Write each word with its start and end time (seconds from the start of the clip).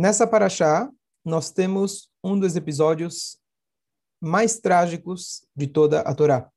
Nessa 0.00 0.26
paraxá, 0.26 0.90
nós 1.22 1.50
temos 1.50 2.10
um 2.24 2.40
dos 2.40 2.56
episódios 2.56 3.38
mais 4.18 4.58
trágicos 4.58 5.46
de 5.54 5.66
toda 5.66 6.00
a 6.00 6.14
Torá. 6.14 6.50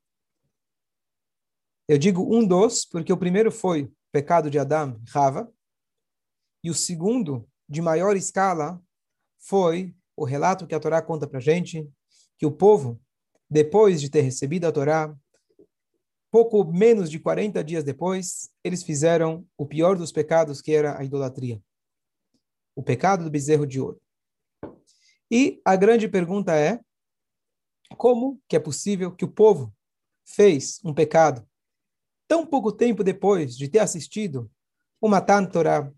Eu 1.86 1.98
digo 1.98 2.22
um 2.34 2.48
dos, 2.48 2.86
porque 2.86 3.12
o 3.12 3.18
primeiro 3.18 3.52
foi 3.52 3.84
o 3.84 3.94
pecado 4.14 4.50
de 4.50 4.58
Adão 4.58 4.98
Rava, 5.10 5.54
e 6.64 6.70
o 6.70 6.74
segundo, 6.74 7.46
de 7.68 7.82
maior 7.82 8.16
escala, 8.16 8.82
foi 9.38 9.94
o 10.16 10.24
relato 10.24 10.66
que 10.66 10.74
a 10.74 10.80
Torá 10.80 11.02
conta 11.02 11.28
para 11.28 11.42
gente, 11.42 11.86
que 12.38 12.46
o 12.46 12.52
povo, 12.52 12.98
depois 13.50 14.00
de 14.00 14.10
ter 14.10 14.22
recebido 14.22 14.68
a 14.68 14.72
Torá, 14.72 15.14
pouco 16.32 16.64
menos 16.64 17.12
de 17.12 17.20
40 17.20 17.62
dias 17.62 17.84
depois, 17.84 18.50
eles 18.64 18.84
fizeram 18.84 19.46
o 19.58 19.66
pior 19.66 19.98
dos 19.98 20.14
pecados, 20.14 20.62
que 20.62 20.74
era 20.74 20.98
a 20.98 21.04
idolatria. 21.04 21.62
O 22.76 22.84
pecado 22.84 23.24
do 23.24 23.30
bezerro 23.30 23.68
de 23.68 23.80
ouro. 23.80 24.02
E 25.30 25.62
a 25.66 25.76
grande 25.76 26.08
pergunta 26.08 26.56
é, 26.56 26.80
como 27.98 28.42
que 28.48 28.56
é 28.56 28.60
possível 28.60 29.12
que 29.12 29.26
o 29.26 29.32
povo 29.32 29.74
fez 30.26 30.80
um 30.84 30.94
pecado 30.94 31.48
tão 32.28 32.46
pouco 32.46 32.72
tempo 32.72 33.04
depois 33.04 33.56
de 33.56 33.68
ter 33.68 33.80
assistido 33.80 34.50
o 35.00 35.08
Matan 35.08 35.46
Torah, 35.46 35.92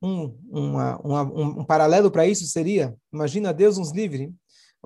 um, 0.00 0.38
uma, 0.50 0.98
uma, 0.98 1.22
um, 1.22 1.60
um 1.60 1.64
paralelo 1.64 2.10
para 2.10 2.26
isso 2.26 2.46
seria, 2.46 2.96
imagina 3.12 3.54
Deus 3.54 3.78
nos 3.78 3.90
livre, 3.90 4.32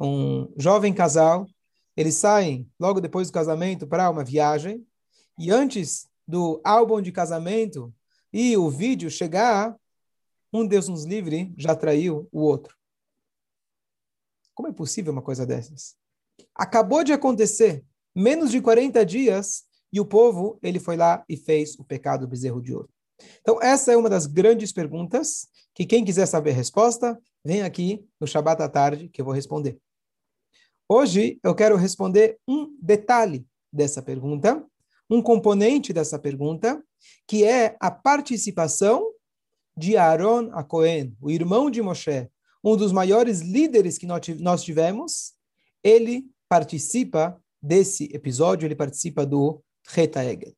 um 0.00 0.52
jovem 0.56 0.95
casal, 0.95 1.47
eles 1.97 2.14
saem 2.14 2.70
logo 2.78 3.00
depois 3.00 3.28
do 3.28 3.33
casamento 3.34 3.86
para 3.86 4.08
uma 4.08 4.22
viagem, 4.22 4.86
e 5.36 5.50
antes 5.50 6.06
do 6.27 6.60
álbum 6.64 7.02
de 7.02 7.10
casamento 7.10 7.92
e 8.33 8.56
o 8.56 8.70
vídeo 8.70 9.10
chegar, 9.10 9.77
um 10.52 10.66
Deus 10.66 10.88
nos 10.88 11.05
livre 11.05 11.52
já 11.57 11.75
traiu 11.75 12.29
o 12.33 12.41
outro. 12.41 12.77
Como 14.55 14.69
é 14.69 14.72
possível 14.72 15.12
uma 15.12 15.22
coisa 15.22 15.47
dessas? 15.47 15.97
Acabou 16.55 17.05
de 17.05 17.12
acontecer, 17.12 17.84
menos 18.14 18.50
de 18.50 18.61
40 18.61 19.05
dias, 19.05 19.64
e 19.92 20.00
o 20.00 20.05
povo, 20.05 20.59
ele 20.62 20.78
foi 20.78 20.97
lá 20.97 21.25
e 21.28 21.37
fez 21.37 21.78
o 21.78 21.84
pecado 21.84 22.22
do 22.22 22.28
bezerro 22.28 22.61
de 22.61 22.75
ouro. 22.75 22.91
Então, 23.41 23.61
essa 23.62 23.92
é 23.92 23.97
uma 23.97 24.11
das 24.11 24.27
grandes 24.27 24.72
perguntas 24.72 25.48
que 25.75 25.87
quem 25.87 26.05
quiser 26.05 26.27
saber 26.27 26.50
a 26.50 26.55
resposta, 26.55 27.19
vem 27.44 27.62
aqui 27.62 28.05
no 28.20 28.27
Shabat 28.27 28.62
à 28.62 28.69
tarde 28.69 29.09
que 29.09 29.20
eu 29.20 29.25
vou 29.25 29.34
responder. 29.34 29.78
Hoje 30.89 31.39
eu 31.42 31.55
quero 31.55 31.77
responder 31.77 32.39
um 32.48 32.77
detalhe 32.81 33.47
dessa 33.72 34.03
pergunta, 34.03 34.65
um 35.09 35.22
componente 35.22 35.92
dessa 35.92 36.19
pergunta, 36.19 36.83
que 37.27 37.44
é 37.44 37.77
a 37.81 37.91
participação 37.91 39.12
de 39.79 39.97
Aaron 39.97 40.51
a 40.53 40.65
Cohen, 40.65 41.17
o 41.21 41.31
irmão 41.31 41.71
de 41.71 41.81
Moshe, 41.81 42.29
um 42.62 42.77
dos 42.77 42.93
maiores 42.93 43.41
líderes 43.41 43.97
que 43.97 44.07
nós 44.07 44.62
tivemos, 44.62 45.33
ele 45.83 46.25
participa 46.48 47.41
desse 47.62 48.05
episódio, 48.12 48.67
ele 48.67 48.75
participa 48.75 49.25
do 49.25 49.62
Reta 49.87 50.25
Egel. 50.25 50.53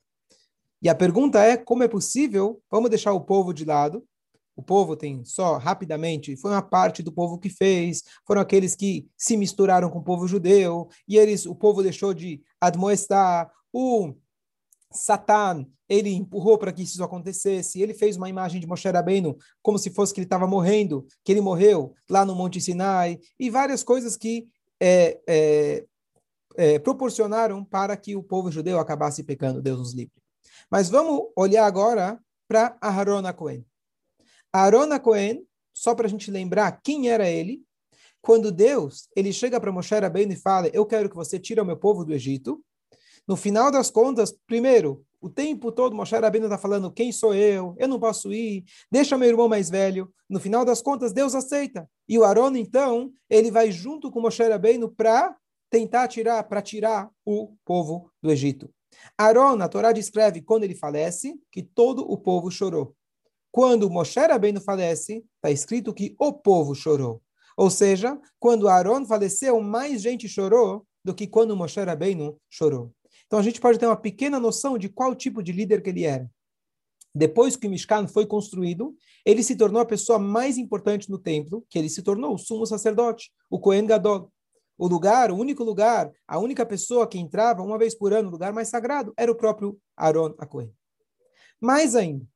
E 0.83 0.89
a 0.89 0.95
pergunta 0.95 1.43
é 1.43 1.57
como 1.57 1.83
é 1.83 1.89
possível, 1.89 2.61
vamos 2.71 2.89
deixar 2.89 3.13
o 3.13 3.21
povo 3.21 3.53
de 3.53 3.65
lado, 3.65 4.03
o 4.57 4.63
povo 4.63 4.97
tem 4.97 5.25
só 5.25 5.59
rapidamente, 5.59 6.37
foi 6.37 6.51
uma 6.51 6.63
parte 6.63 7.03
do 7.03 7.13
povo 7.13 7.39
que 7.39 7.48
fez, 7.48 8.03
foram 8.27 8.41
aqueles 8.41 8.75
que 8.75 9.09
se 9.17 9.37
misturaram 9.37 9.91
com 9.91 9.98
o 9.98 10.05
povo 10.05 10.27
judeu, 10.27 10.89
e 11.07 11.17
eles, 11.17 11.47
o 11.47 11.55
povo 11.55 11.83
deixou 11.83 12.15
de 12.15 12.43
admoestar, 12.61 13.51
o 13.73 14.15
Satan, 14.92 15.66
ele 15.88 16.10
empurrou 16.10 16.58
para 16.58 16.72
que 16.72 16.83
isso 16.83 17.02
acontecesse, 17.02 17.80
ele 17.80 17.94
fez 17.94 18.16
uma 18.16 18.28
imagem 18.28 18.60
de 18.60 18.66
Moshe 18.66 18.88
Rabbeinu 18.88 19.36
como 19.62 19.78
se 19.78 19.91
fosse 19.91 20.12
que 20.12 20.20
ele 20.20 20.27
estava 20.27 20.46
morrendo, 20.46 21.06
que 21.24 21.33
ele 21.33 21.41
morreu 21.41 21.94
lá 22.08 22.24
no 22.24 22.34
Monte 22.34 22.60
Sinai, 22.60 23.18
e 23.38 23.50
várias 23.50 23.83
coisas 23.83 24.16
que 24.16 24.48
é, 24.80 25.20
é, 25.27 25.84
é, 26.56 26.78
proporcionaram 26.78 27.64
para 27.64 27.96
que 27.96 28.17
o 28.17 28.23
povo 28.23 28.50
judeu 28.50 28.79
acabasse 28.79 29.23
pecando, 29.23 29.62
Deus 29.62 29.79
nos 29.79 29.95
livre. 29.95 30.12
Mas 30.70 30.89
vamos 30.89 31.29
olhar 31.36 31.67
agora 31.67 32.18
para 32.48 32.77
Aharon 32.80 33.23
Cohen. 33.33 33.64
Aharon 34.52 34.98
Cohen, 35.00 35.45
só 35.73 35.95
para 35.95 36.06
a 36.06 36.11
gente 36.11 36.30
lembrar 36.30 36.80
quem 36.83 37.08
era 37.08 37.29
ele, 37.29 37.62
quando 38.20 38.52
Deus 38.52 39.08
ele 39.17 39.33
chega 39.33 39.61
para 39.61 39.73
Moshe 39.73 39.95
Rabbeinu 39.95 40.33
e 40.33 40.36
fala, 40.36 40.68
eu 40.68 40.84
quero 40.84 41.08
que 41.08 41.17
você 41.17 41.39
tire 41.39 41.61
o 41.61 41.64
meu 41.64 41.77
povo 41.77 42.05
do 42.05 42.12
Egito, 42.12 42.62
no 43.27 43.36
final 43.36 43.70
das 43.70 43.91
contas, 43.91 44.35
primeiro, 44.47 45.05
o 45.20 45.29
tempo 45.29 45.70
todo 45.70 45.95
Moshe 45.95 46.17
Rabbeinu 46.17 46.47
está 46.47 46.57
falando, 46.57 46.91
quem 46.91 47.13
sou 47.13 47.35
eu? 47.35 47.75
Eu 47.79 47.86
não 47.86 48.01
posso 48.01 48.33
ir, 48.33 48.64
deixa 48.91 49.19
meu 49.19 49.29
irmão 49.29 49.48
mais 49.48 49.69
velho. 49.69 50.11
No 50.29 50.41
final 50.41 50.64
das 50.64 50.81
contas, 50.81 51.13
Deus 51.13 51.35
aceita. 51.35 51.89
E 52.09 52.19
o 52.19 52.25
Aaron, 52.25 52.57
então, 52.57 53.13
ele 53.29 53.51
vai 53.51 53.70
junto 53.70 54.11
com 54.11 54.20
Moshe 54.20 54.42
Rabbeinu 54.42 54.91
para 54.91 55.36
tentar 55.69 56.09
tirar, 56.09 56.42
para 56.45 56.63
tirar 56.63 57.11
o 57.25 57.55
povo 57.64 58.11
do 58.23 58.30
Egito. 58.30 58.70
Aaron, 59.17 59.61
a 59.63 59.69
Torá 59.69 59.92
descreve 59.92 60.41
quando 60.41 60.64
ele 60.64 60.75
falece, 60.75 61.39
que 61.53 61.63
todo 61.63 62.01
o 62.11 62.17
povo 62.17 62.51
chorou. 62.51 62.95
Quando 63.53 63.91
Moshe 63.91 64.20
Rabbeinu 64.20 64.61
falece, 64.61 65.25
está 65.36 65.51
escrito 65.51 65.92
que 65.92 66.14
o 66.19 66.33
povo 66.33 66.75
chorou. 66.75 67.20
Ou 67.57 67.69
seja, 67.69 68.19
quando 68.39 68.69
Aaron 68.69 69.05
faleceu, 69.05 69.61
mais 69.61 70.01
gente 70.01 70.29
chorou 70.29 70.86
do 71.05 71.14
que 71.14 71.27
quando 71.27 71.57
Moshe 71.57 71.80
Rabbeinu 71.80 72.39
chorou. 72.48 72.92
Então 73.30 73.39
a 73.39 73.42
gente 73.45 73.61
pode 73.61 73.79
ter 73.79 73.86
uma 73.86 73.96
pequena 73.96 74.41
noção 74.41 74.77
de 74.77 74.89
qual 74.89 75.14
tipo 75.14 75.41
de 75.41 75.52
líder 75.52 75.80
que 75.80 75.91
ele 75.91 76.02
era. 76.02 76.29
Depois 77.14 77.55
que 77.55 77.68
o 77.68 77.70
Mishkan 77.70 78.08
foi 78.08 78.27
construído, 78.27 78.92
ele 79.24 79.45
se 79.45 79.55
tornou 79.55 79.80
a 79.80 79.86
pessoa 79.86 80.18
mais 80.18 80.58
importante 80.58 81.08
no 81.08 81.17
templo, 81.17 81.64
que 81.70 81.79
ele 81.79 81.89
se 81.89 82.02
tornou 82.02 82.35
o 82.35 82.39
sumo 82.39 82.67
sacerdote, 82.67 83.30
o 83.48 83.61
Kohen 83.61 83.86
Gadol. 83.86 84.33
O 84.77 84.89
lugar, 84.89 85.30
o 85.30 85.36
único 85.36 85.63
lugar, 85.63 86.11
a 86.27 86.41
única 86.41 86.67
pessoa 86.67 87.07
que 87.07 87.20
entrava 87.20 87.63
uma 87.63 87.79
vez 87.79 87.95
por 87.95 88.13
ano 88.13 88.24
no 88.24 88.30
lugar 88.33 88.52
mais 88.52 88.67
sagrado 88.67 89.14
era 89.17 89.30
o 89.30 89.36
próprio 89.36 89.79
Aaron 89.97 90.35
a 90.36 90.45
Kohen. 90.45 90.74
Mais 91.61 91.95
ainda, 91.95 92.27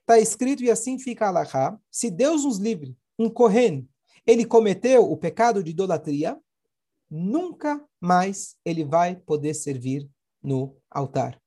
está 0.00 0.18
escrito, 0.18 0.62
e 0.62 0.70
assim 0.70 0.98
fica 0.98 1.28
Allahá, 1.28 1.78
se 1.90 2.10
Deus 2.10 2.46
nos 2.46 2.56
livre, 2.56 2.96
um 3.18 3.28
Kohen, 3.28 3.86
ele 4.26 4.46
cometeu 4.46 5.12
o 5.12 5.14
pecado 5.14 5.62
de 5.62 5.72
idolatria, 5.72 6.40
nunca 7.10 7.84
mais 8.00 8.56
ele 8.64 8.82
vai 8.82 9.14
poder 9.14 9.52
servir 9.52 10.08
no 10.42 10.76
altar. 10.90 11.40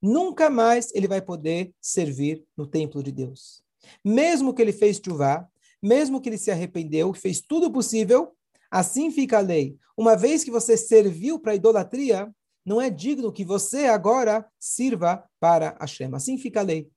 Nunca 0.00 0.50
mais 0.50 0.94
ele 0.94 1.08
vai 1.08 1.20
poder 1.20 1.72
servir 1.80 2.44
no 2.56 2.66
templo 2.66 3.02
de 3.02 3.12
Deus. 3.12 3.62
Mesmo 4.04 4.54
que 4.54 4.62
ele 4.62 4.72
fez 4.72 5.00
chuvá, 5.04 5.46
mesmo 5.82 6.20
que 6.20 6.28
ele 6.28 6.38
se 6.38 6.50
arrependeu, 6.50 7.12
fez 7.12 7.40
tudo 7.40 7.70
possível, 7.70 8.34
Assim 8.74 9.08
fica 9.12 9.38
a 9.38 9.40
lei. 9.40 9.78
Uma 9.96 10.16
vez 10.16 10.42
que 10.42 10.50
você 10.50 10.76
serviu 10.76 11.38
para 11.38 11.52
a 11.52 11.54
idolatria, 11.54 12.28
não 12.66 12.80
é 12.80 12.90
digno 12.90 13.32
que 13.32 13.44
você 13.44 13.84
agora 13.84 14.44
sirva 14.58 15.24
para 15.38 15.76
Hashem. 15.80 16.12
Assim 16.12 16.36
fica 16.36 16.58
a 16.58 16.64
lei. 16.64 16.90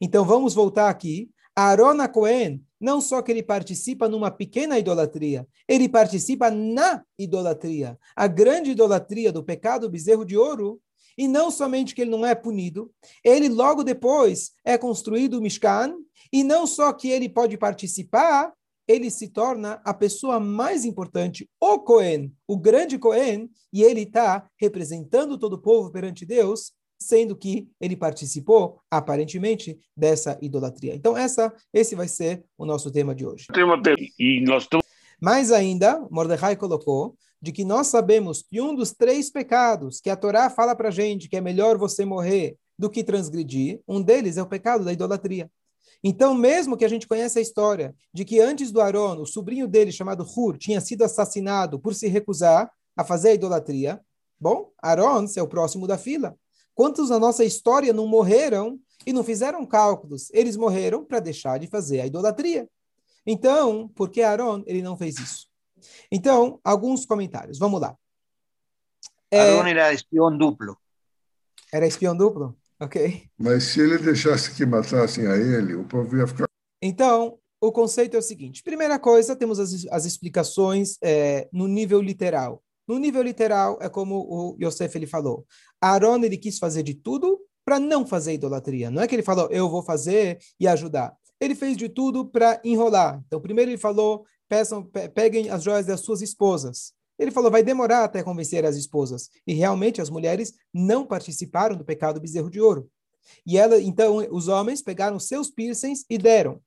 Então 0.00 0.24
vamos 0.24 0.54
voltar 0.54 0.88
aqui. 0.88 1.28
Aaron 1.56 2.06
Cohen, 2.12 2.64
não 2.80 3.00
só 3.00 3.22
que 3.22 3.30
ele 3.30 3.42
participa 3.42 4.08
numa 4.08 4.30
pequena 4.30 4.78
idolatria, 4.78 5.46
ele 5.68 5.88
participa 5.88 6.50
na 6.50 7.02
idolatria. 7.18 7.98
A 8.14 8.26
grande 8.26 8.70
idolatria 8.70 9.32
do 9.32 9.42
pecado 9.42 9.90
bezerro 9.90 10.24
de 10.24 10.36
ouro. 10.36 10.80
E 11.18 11.26
não 11.26 11.50
somente 11.50 11.94
que 11.94 12.02
ele 12.02 12.10
não 12.10 12.26
é 12.26 12.34
punido, 12.34 12.92
ele 13.24 13.48
logo 13.48 13.82
depois 13.82 14.52
é 14.62 14.76
construído 14.76 15.38
o 15.38 15.40
Mishkan, 15.40 15.94
e 16.30 16.44
não 16.44 16.66
só 16.66 16.92
que 16.92 17.08
ele 17.08 17.26
pode 17.26 17.56
participar, 17.56 18.52
ele 18.86 19.10
se 19.10 19.28
torna 19.28 19.80
a 19.84 19.92
pessoa 19.92 20.38
mais 20.38 20.84
importante, 20.84 21.48
o 21.60 21.78
Cohen, 21.78 22.32
o 22.46 22.56
grande 22.56 22.98
Cohen, 22.98 23.50
e 23.72 23.82
ele 23.82 24.02
está 24.02 24.48
representando 24.60 25.38
todo 25.38 25.54
o 25.54 25.62
povo 25.62 25.90
perante 25.90 26.24
Deus, 26.24 26.72
sendo 26.98 27.36
que 27.36 27.68
ele 27.80 27.96
participou, 27.96 28.80
aparentemente, 28.90 29.78
dessa 29.96 30.38
idolatria. 30.40 30.94
Então, 30.94 31.16
essa, 31.16 31.52
esse 31.72 31.94
vai 31.94 32.08
ser 32.08 32.44
o 32.56 32.64
nosso 32.64 32.90
tema 32.90 33.14
de 33.14 33.26
hoje. 33.26 33.46
Mais 35.20 35.50
ainda, 35.52 36.06
Mordecai 36.10 36.56
colocou 36.56 37.16
de 37.40 37.52
que 37.52 37.64
nós 37.64 37.88
sabemos 37.88 38.42
que 38.42 38.60
um 38.60 38.74
dos 38.74 38.92
três 38.92 39.30
pecados 39.30 40.00
que 40.00 40.10
a 40.10 40.16
Torá 40.16 40.50
fala 40.50 40.74
para 40.74 40.88
a 40.88 40.92
gente 40.92 41.28
que 41.28 41.36
é 41.36 41.40
melhor 41.40 41.76
você 41.76 42.04
morrer 42.04 42.56
do 42.78 42.90
que 42.90 43.04
transgredir, 43.04 43.80
um 43.86 44.02
deles 44.02 44.36
é 44.36 44.42
o 44.42 44.46
pecado 44.46 44.84
da 44.84 44.92
idolatria. 44.92 45.50
Então, 46.04 46.34
mesmo 46.34 46.76
que 46.76 46.84
a 46.84 46.88
gente 46.88 47.06
conheça 47.06 47.38
a 47.38 47.42
história 47.42 47.94
de 48.12 48.24
que 48.24 48.38
antes 48.40 48.70
do 48.70 48.80
Aaron, 48.80 49.20
o 49.20 49.26
sobrinho 49.26 49.66
dele, 49.66 49.90
chamado 49.90 50.24
Hur, 50.24 50.58
tinha 50.58 50.80
sido 50.80 51.02
assassinado 51.02 51.78
por 51.80 51.94
se 51.94 52.06
recusar 52.06 52.70
a 52.96 53.04
fazer 53.04 53.30
a 53.30 53.34
idolatria, 53.34 54.00
bom, 54.38 54.70
Aaron 54.82 55.26
é 55.36 55.42
o 55.42 55.48
próximo 55.48 55.86
da 55.86 55.96
fila. 55.96 56.36
Quantos 56.76 57.08
na 57.08 57.18
nossa 57.18 57.42
história 57.42 57.90
não 57.90 58.06
morreram 58.06 58.78
e 59.06 59.10
não 59.10 59.24
fizeram 59.24 59.64
cálculos? 59.64 60.28
Eles 60.30 60.58
morreram 60.58 61.02
para 61.02 61.20
deixar 61.20 61.58
de 61.58 61.66
fazer 61.66 62.02
a 62.02 62.06
idolatria. 62.06 62.68
Então, 63.26 63.88
por 63.88 64.10
que 64.10 64.20
Aaron 64.20 64.62
ele 64.66 64.82
não 64.82 64.94
fez 64.94 65.18
isso? 65.18 65.46
Então, 66.12 66.60
alguns 66.62 67.06
comentários. 67.06 67.58
Vamos 67.58 67.80
lá. 67.80 67.96
É... 69.30 69.40
Aaron 69.40 69.66
era 69.66 69.94
espião 69.94 70.36
duplo. 70.36 70.76
Era 71.72 71.86
espião 71.86 72.14
duplo? 72.14 72.54
Ok? 72.78 73.26
Mas 73.38 73.64
se 73.64 73.80
ele 73.80 73.96
deixasse 73.96 74.54
que 74.54 74.66
matassem 74.66 75.26
a 75.26 75.34
ele, 75.34 75.74
o 75.74 75.84
povo 75.84 76.14
ia 76.14 76.26
ficar. 76.26 76.46
Então, 76.82 77.38
o 77.58 77.72
conceito 77.72 78.16
é 78.16 78.18
o 78.18 78.22
seguinte: 78.22 78.62
primeira 78.62 78.98
coisa, 78.98 79.34
temos 79.34 79.58
as, 79.58 79.86
as 79.90 80.04
explicações 80.04 80.98
é, 81.02 81.48
no 81.50 81.66
nível 81.66 82.02
literal. 82.02 82.62
No 82.86 82.98
nível 82.98 83.22
literal, 83.22 83.78
é 83.80 83.88
como 83.88 84.16
o 84.16 84.56
Yosef 84.62 84.96
ele 84.96 85.06
falou. 85.06 85.44
Aaron 85.80 86.22
ele 86.24 86.36
quis 86.36 86.58
fazer 86.58 86.82
de 86.82 86.94
tudo 86.94 87.40
para 87.64 87.80
não 87.80 88.06
fazer 88.06 88.34
idolatria. 88.34 88.90
Não 88.90 89.02
é 89.02 89.08
que 89.08 89.14
ele 89.14 89.22
falou, 89.22 89.48
eu 89.50 89.68
vou 89.68 89.82
fazer 89.82 90.38
e 90.58 90.68
ajudar. 90.68 91.16
Ele 91.40 91.54
fez 91.54 91.76
de 91.76 91.88
tudo 91.88 92.24
para 92.24 92.60
enrolar. 92.64 93.20
Então, 93.26 93.40
primeiro 93.40 93.70
ele 93.70 93.78
falou, 93.78 94.24
peçam, 94.48 94.84
peguem 95.14 95.50
as 95.50 95.62
joias 95.62 95.84
das 95.84 96.00
suas 96.00 96.22
esposas. 96.22 96.92
Ele 97.18 97.30
falou, 97.30 97.50
vai 97.50 97.62
demorar 97.62 98.04
até 98.04 98.22
convencer 98.22 98.64
as 98.64 98.76
esposas. 98.76 99.30
E 99.46 99.52
realmente 99.52 100.00
as 100.00 100.10
mulheres 100.10 100.52
não 100.72 101.04
participaram 101.04 101.76
do 101.76 101.84
pecado 101.84 102.20
bezerro 102.20 102.50
de 102.50 102.60
ouro. 102.60 102.88
E 103.44 103.58
ela, 103.58 103.80
então, 103.80 104.18
os 104.30 104.48
homens 104.48 104.80
pegaram 104.80 105.18
seus 105.18 105.50
piercings 105.50 106.04
e 106.08 106.16
deram. 106.16 106.60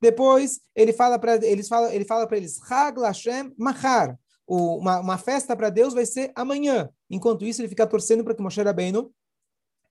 Depois 0.00 0.60
ele 0.74 0.92
fala 0.92 1.18
para 1.18 1.36
eles 1.46 1.68
fala, 1.68 1.94
ele 1.94 2.04
fala 2.04 2.26
para 2.26 2.36
eles, 2.36 2.60
Hag 2.70 2.98
Lashem 2.98 3.54
Mahar. 3.56 4.18
Uma, 4.46 5.00
uma 5.00 5.18
festa 5.18 5.56
para 5.56 5.70
Deus 5.70 5.94
vai 5.94 6.04
ser 6.04 6.32
amanhã. 6.34 6.90
Enquanto 7.08 7.44
isso, 7.44 7.60
ele 7.60 7.68
fica 7.68 7.86
torcendo 7.86 8.24
para 8.24 8.34
que 8.34 8.42
Moshe 8.42 8.60
Rabbeinu 8.60 9.12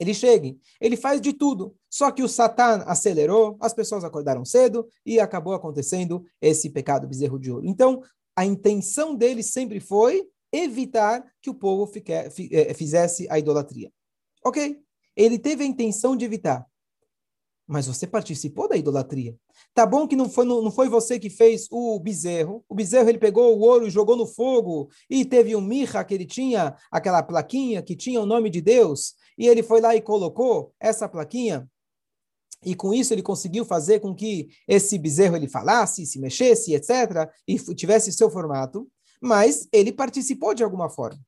ele 0.02 0.16
chegue. 0.16 0.60
Ele 0.80 0.98
faz 0.98 1.22
de 1.22 1.32
tudo. 1.32 1.76
Só 1.88 2.10
que 2.10 2.24
o 2.24 2.28
Satan 2.28 2.84
acelerou, 2.88 3.56
as 3.62 3.72
pessoas 3.72 4.04
acordaram 4.04 4.44
cedo 4.44 4.88
e 5.06 5.20
acabou 5.20 5.54
acontecendo 5.54 6.26
esse 6.42 6.72
pecado 6.72 7.08
bezerro 7.08 7.38
de 7.38 7.52
ouro. 7.52 7.68
Então, 7.68 8.02
a 8.36 8.44
intenção 8.44 9.14
dele 9.14 9.44
sempre 9.44 9.80
foi 9.80 10.28
evitar 10.52 11.24
que 11.40 11.52
o 11.52 11.54
povo 11.54 11.86
fique, 11.86 12.12
eh, 12.12 12.74
fizesse 12.74 13.28
a 13.30 13.38
idolatria. 13.38 13.92
Ok? 14.44 14.82
Ele 15.16 15.38
teve 15.38 15.64
a 15.64 15.68
intenção 15.68 16.16
de 16.16 16.26
evitar. 16.26 16.66
Mas 17.72 17.88
você 17.88 18.06
participou 18.06 18.68
da 18.68 18.76
idolatria. 18.76 19.34
Tá 19.74 19.86
bom 19.86 20.06
que 20.06 20.14
não 20.14 20.30
foi, 20.30 20.44
não, 20.44 20.62
não 20.62 20.70
foi 20.70 20.90
você 20.90 21.18
que 21.18 21.30
fez 21.30 21.70
o 21.72 21.98
bezerro. 22.02 22.66
O 22.68 22.76
bezerro 22.76 23.08
ele 23.08 23.18
pegou 23.18 23.58
o 23.58 23.62
ouro 23.62 23.88
e 23.88 23.90
jogou 23.90 24.18
no 24.18 24.28
fogo. 24.28 24.90
E 25.10 25.24
teve 25.24 25.56
um 25.56 25.62
mirra 25.62 26.04
que 26.04 26.14
ele 26.14 26.26
tinha, 26.26 26.76
aquela 26.92 27.24
plaquinha 27.24 27.82
que 27.82 27.96
tinha 27.96 28.20
o 28.20 28.26
nome 28.26 28.50
de 28.50 28.60
Deus. 28.60 29.14
E 29.38 29.48
ele 29.48 29.64
foi 29.64 29.80
lá 29.80 29.96
e 29.96 30.02
colocou 30.02 30.74
essa 30.82 31.08
plaquinha. 31.08 31.66
E 32.66 32.76
com 32.76 32.94
isso 32.94 33.14
ele 33.14 33.24
conseguiu 33.24 33.64
fazer 33.64 34.02
com 34.02 34.14
que 34.14 34.50
esse 34.68 34.98
bezerro 34.98 35.38
ele 35.38 35.48
falasse, 35.48 36.06
se 36.06 36.20
mexesse, 36.20 36.74
etc. 36.74 37.32
E 37.48 37.58
tivesse 37.74 38.12
seu 38.12 38.30
formato. 38.30 38.86
Mas 39.22 39.70
ele 39.72 39.94
participou 39.94 40.54
de 40.54 40.62
alguma 40.62 40.90
forma. 40.90 41.22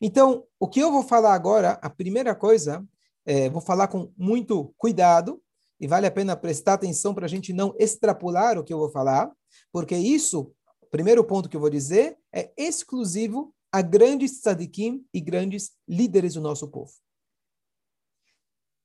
Então, 0.00 0.44
o 0.58 0.66
que 0.66 0.80
eu 0.80 0.90
vou 0.90 1.02
falar 1.02 1.34
agora, 1.34 1.72
a 1.82 1.90
primeira 1.90 2.34
coisa, 2.34 2.82
é, 3.26 3.50
vou 3.50 3.60
falar 3.60 3.88
com 3.88 4.10
muito 4.16 4.72
cuidado, 4.78 5.42
e 5.80 5.86
vale 5.86 6.06
a 6.06 6.10
pena 6.10 6.36
prestar 6.36 6.74
atenção 6.74 7.14
para 7.14 7.26
a 7.26 7.28
gente 7.28 7.52
não 7.52 7.74
extrapolar 7.78 8.58
o 8.58 8.64
que 8.64 8.72
eu 8.72 8.78
vou 8.78 8.90
falar, 8.90 9.30
porque 9.72 9.96
isso, 9.96 10.52
o 10.80 10.86
primeiro 10.86 11.24
ponto 11.24 11.48
que 11.48 11.56
eu 11.56 11.60
vou 11.60 11.70
dizer, 11.70 12.18
é 12.32 12.52
exclusivo 12.56 13.54
a 13.70 13.82
grandes 13.82 14.40
tzadikim 14.40 15.06
e 15.12 15.20
grandes 15.20 15.72
líderes 15.86 16.34
do 16.34 16.40
nosso 16.40 16.68
povo. 16.68 16.92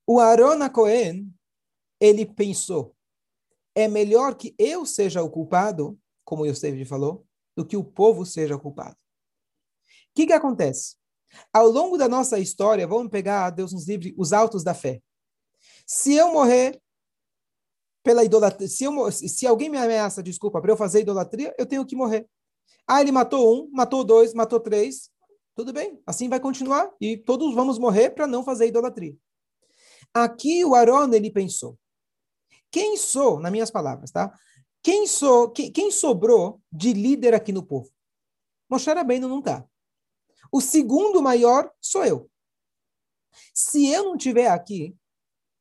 O 0.05 0.19
Aaron 0.19 0.69
Cohen, 0.69 1.33
ele 1.99 2.25
pensou, 2.25 2.95
é 3.73 3.87
melhor 3.87 4.35
que 4.35 4.53
eu 4.57 4.85
seja 4.85 5.23
o 5.23 5.29
culpado, 5.29 5.97
como 6.25 6.45
Yosef 6.45 6.83
falou, 6.85 7.25
do 7.55 7.65
que 7.65 7.77
o 7.77 7.83
povo 7.83 8.25
seja 8.25 8.55
o 8.55 8.59
culpado. 8.59 8.95
O 8.95 10.13
que, 10.15 10.27
que 10.27 10.33
acontece? 10.33 10.97
Ao 11.53 11.67
longo 11.67 11.97
da 11.97 12.09
nossa 12.09 12.39
história, 12.39 12.85
vamos 12.85 13.09
pegar, 13.09 13.49
Deus 13.51 13.71
nos 13.71 13.87
livre, 13.87 14.13
os 14.17 14.33
altos 14.33 14.63
da 14.63 14.73
fé. 14.73 15.01
Se 15.85 16.13
eu 16.15 16.33
morrer 16.33 16.80
pela 18.03 18.23
idolatria, 18.23 18.67
se, 18.67 18.83
eu, 18.83 19.11
se 19.11 19.45
alguém 19.45 19.69
me 19.69 19.77
ameaça, 19.77 20.23
desculpa, 20.23 20.61
para 20.61 20.71
eu 20.71 20.77
fazer 20.77 21.01
idolatria, 21.01 21.53
eu 21.57 21.65
tenho 21.65 21.85
que 21.85 21.95
morrer. 21.95 22.27
Ah, 22.87 23.01
ele 23.01 23.11
matou 23.11 23.63
um, 23.63 23.69
matou 23.71 24.03
dois, 24.03 24.33
matou 24.33 24.59
três. 24.59 25.09
Tudo 25.55 25.71
bem, 25.71 26.01
assim 26.05 26.29
vai 26.29 26.39
continuar 26.39 26.91
e 26.99 27.17
todos 27.17 27.53
vamos 27.53 27.77
morrer 27.77 28.11
para 28.11 28.25
não 28.25 28.43
fazer 28.43 28.67
idolatria. 28.67 29.15
Aqui 30.13 30.65
o 30.65 30.73
Aaron 30.73 31.13
ele 31.13 31.29
pensou: 31.29 31.77
quem 32.71 32.97
sou, 32.97 33.39
nas 33.39 33.51
minhas 33.51 33.69
palavras, 33.69 34.11
tá? 34.11 34.33
Quem 34.81 35.05
sou, 35.05 35.51
quem, 35.51 35.71
quem 35.71 35.91
sobrou 35.91 36.61
de 36.71 36.93
líder 36.93 37.33
aqui 37.33 37.51
no 37.51 37.63
povo? 37.63 37.91
Moshe 38.69 38.91
Rabbeinu 38.91 39.27
não 39.27 39.39
está. 39.39 39.65
O 40.51 40.59
segundo 40.59 41.21
maior 41.21 41.71
sou 41.79 42.03
eu. 42.03 42.29
Se 43.53 43.87
eu 43.87 44.05
não 44.05 44.17
tiver 44.17 44.47
aqui, 44.47 44.95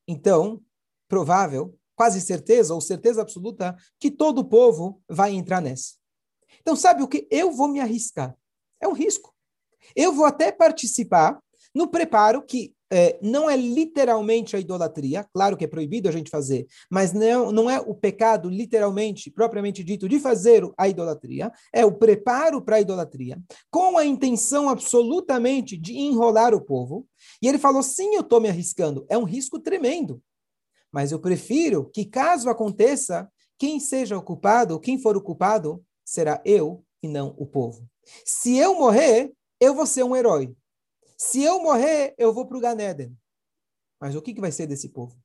então, 0.06 0.62
provável, 1.08 1.78
quase 2.00 2.19
certeza, 2.19 2.73
ou 2.73 2.81
certeza 2.81 3.20
absoluta, 3.20 3.76
que 3.99 4.11
todo 4.11 4.38
o 4.38 4.44
povo 4.47 5.02
vai 5.06 5.35
entrar 5.35 5.61
nessa. 5.61 5.97
Então, 6.62 6.75
sabe 6.75 7.02
o 7.02 7.06
que? 7.06 7.29
Eu 7.31 7.52
vou 7.52 7.69
me 7.69 7.79
arriscar. 7.79 8.35
É 8.81 8.88
um 8.88 8.94
risco. 8.94 9.35
Eu 9.94 10.11
vou 10.11 10.25
até 10.25 10.50
participar 10.50 11.38
no 11.75 11.88
preparo 11.88 12.41
que 12.41 12.75
é, 12.91 13.19
não 13.20 13.50
é 13.50 13.55
literalmente 13.55 14.56
a 14.56 14.58
idolatria, 14.58 15.26
claro 15.31 15.58
que 15.58 15.64
é 15.67 15.69
proibido 15.69 16.08
a 16.08 16.12
gente 16.12 16.31
fazer, 16.31 16.67
mas 16.91 17.12
não, 17.12 17.52
não 17.52 17.70
é 17.70 17.79
o 17.79 17.94
pecado 17.94 18.49
literalmente, 18.49 19.31
propriamente 19.31 19.85
dito, 19.85 20.08
de 20.08 20.19
fazer 20.19 20.67
a 20.79 20.88
idolatria, 20.88 21.53
é 21.70 21.85
o 21.85 21.93
preparo 21.93 22.62
para 22.62 22.76
a 22.76 22.81
idolatria, 22.81 23.38
com 23.70 23.99
a 23.99 24.06
intenção 24.06 24.70
absolutamente 24.70 25.76
de 25.76 25.99
enrolar 25.99 26.55
o 26.55 26.62
povo. 26.62 27.06
E 27.43 27.46
ele 27.46 27.58
falou: 27.58 27.82
sim, 27.82 28.14
eu 28.14 28.23
estou 28.23 28.41
me 28.41 28.49
arriscando, 28.49 29.05
é 29.06 29.19
um 29.19 29.25
risco 29.25 29.61
tremendo. 29.61 30.23
Mas 30.92 31.12
eu 31.12 31.20
prefiro 31.20 31.88
que, 31.90 32.04
caso 32.04 32.50
aconteça, 32.50 33.31
quem 33.58 33.78
seja 33.78 34.16
o 34.16 34.22
culpado, 34.22 34.81
quem 34.81 34.98
for 34.98 35.16
o 35.16 35.22
culpado, 35.22 35.84
será 36.04 36.40
eu 36.44 36.84
e 37.02 37.08
não 37.08 37.34
o 37.38 37.46
povo. 37.46 37.88
Se 38.25 38.56
eu 38.56 38.75
morrer, 38.75 39.32
eu 39.60 39.75
vou 39.75 39.87
ser 39.87 40.02
um 40.02 40.16
herói. 40.16 40.54
Se 41.16 41.42
eu 41.42 41.62
morrer, 41.62 42.14
eu 42.19 42.32
vou 42.32 42.46
para 42.46 42.56
o 42.56 42.60
Ganeden. 42.60 43.16
Mas 44.00 44.14
o 44.14 44.22
que, 44.22 44.32
que 44.32 44.40
vai 44.40 44.50
ser 44.50 44.66
desse 44.66 44.88
povo? 44.88 45.16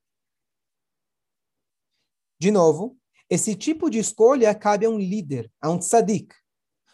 De 2.38 2.52
novo, 2.52 2.98
esse 3.30 3.56
tipo 3.56 3.90
de 3.90 4.00
escolha 4.00 4.54
cabe 4.54 4.86
a 4.86 4.90
um 4.90 5.00
líder, 5.00 5.52
a 5.62 5.70
um 5.70 5.80
tzadik. 5.80 6.36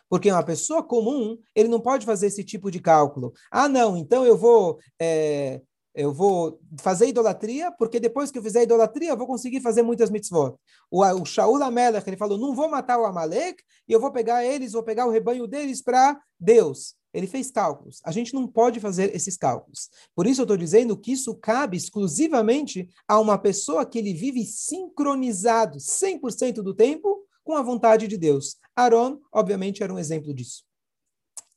Porque 0.07 0.31
uma 0.31 0.43
pessoa 0.45 0.83
comum, 0.83 1.37
ele 1.55 1.69
não 1.69 1.79
pode 1.79 2.05
fazer 2.05 2.27
esse 2.27 2.43
tipo 2.43 2.69
de 2.69 2.79
cálculo. 2.79 3.33
Ah, 3.49 3.67
não, 3.67 3.97
então 3.97 4.25
eu 4.25 4.37
vou, 4.37 4.77
é, 4.99 5.61
eu 5.93 6.13
vou 6.13 6.59
fazer 6.79 7.07
idolatria, 7.07 7.71
porque 7.71 7.99
depois 7.99 8.31
que 8.31 8.37
eu 8.37 8.43
fizer 8.43 8.63
idolatria, 8.63 9.09
eu 9.09 9.17
vou 9.17 9.27
conseguir 9.27 9.61
fazer 9.61 9.81
muitas 9.81 10.09
mitzvot. 10.09 10.55
O, 10.89 11.03
o 11.03 11.25
Shaul 11.25 11.61
Amelech, 11.61 12.07
ele 12.07 12.17
falou, 12.17 12.37
não 12.37 12.55
vou 12.55 12.69
matar 12.69 12.99
o 12.99 13.05
Amalek, 13.05 13.61
e 13.87 13.91
eu 13.93 13.99
vou 13.99 14.11
pegar 14.11 14.45
eles, 14.45 14.71
vou 14.71 14.83
pegar 14.83 15.05
o 15.05 15.11
rebanho 15.11 15.45
deles 15.47 15.81
para 15.81 16.19
Deus. 16.39 16.95
Ele 17.13 17.27
fez 17.27 17.51
cálculos. 17.51 17.99
A 18.05 18.11
gente 18.11 18.33
não 18.33 18.47
pode 18.47 18.79
fazer 18.79 19.13
esses 19.13 19.35
cálculos. 19.35 19.89
Por 20.15 20.25
isso 20.25 20.41
eu 20.41 20.45
estou 20.45 20.55
dizendo 20.55 20.97
que 20.97 21.11
isso 21.11 21.35
cabe 21.35 21.75
exclusivamente 21.75 22.87
a 23.05 23.19
uma 23.19 23.37
pessoa 23.37 23.85
que 23.85 23.99
ele 23.99 24.13
vive 24.13 24.45
sincronizado 24.45 25.77
100% 25.77 26.61
do 26.61 26.73
tempo 26.73 27.25
com 27.43 27.55
a 27.57 27.61
vontade 27.61 28.07
de 28.07 28.17
Deus. 28.17 28.55
Aaron, 28.73 29.19
obviamente, 29.33 29.83
era 29.83 29.93
um 29.93 29.99
exemplo 29.99 30.33
disso. 30.33 30.63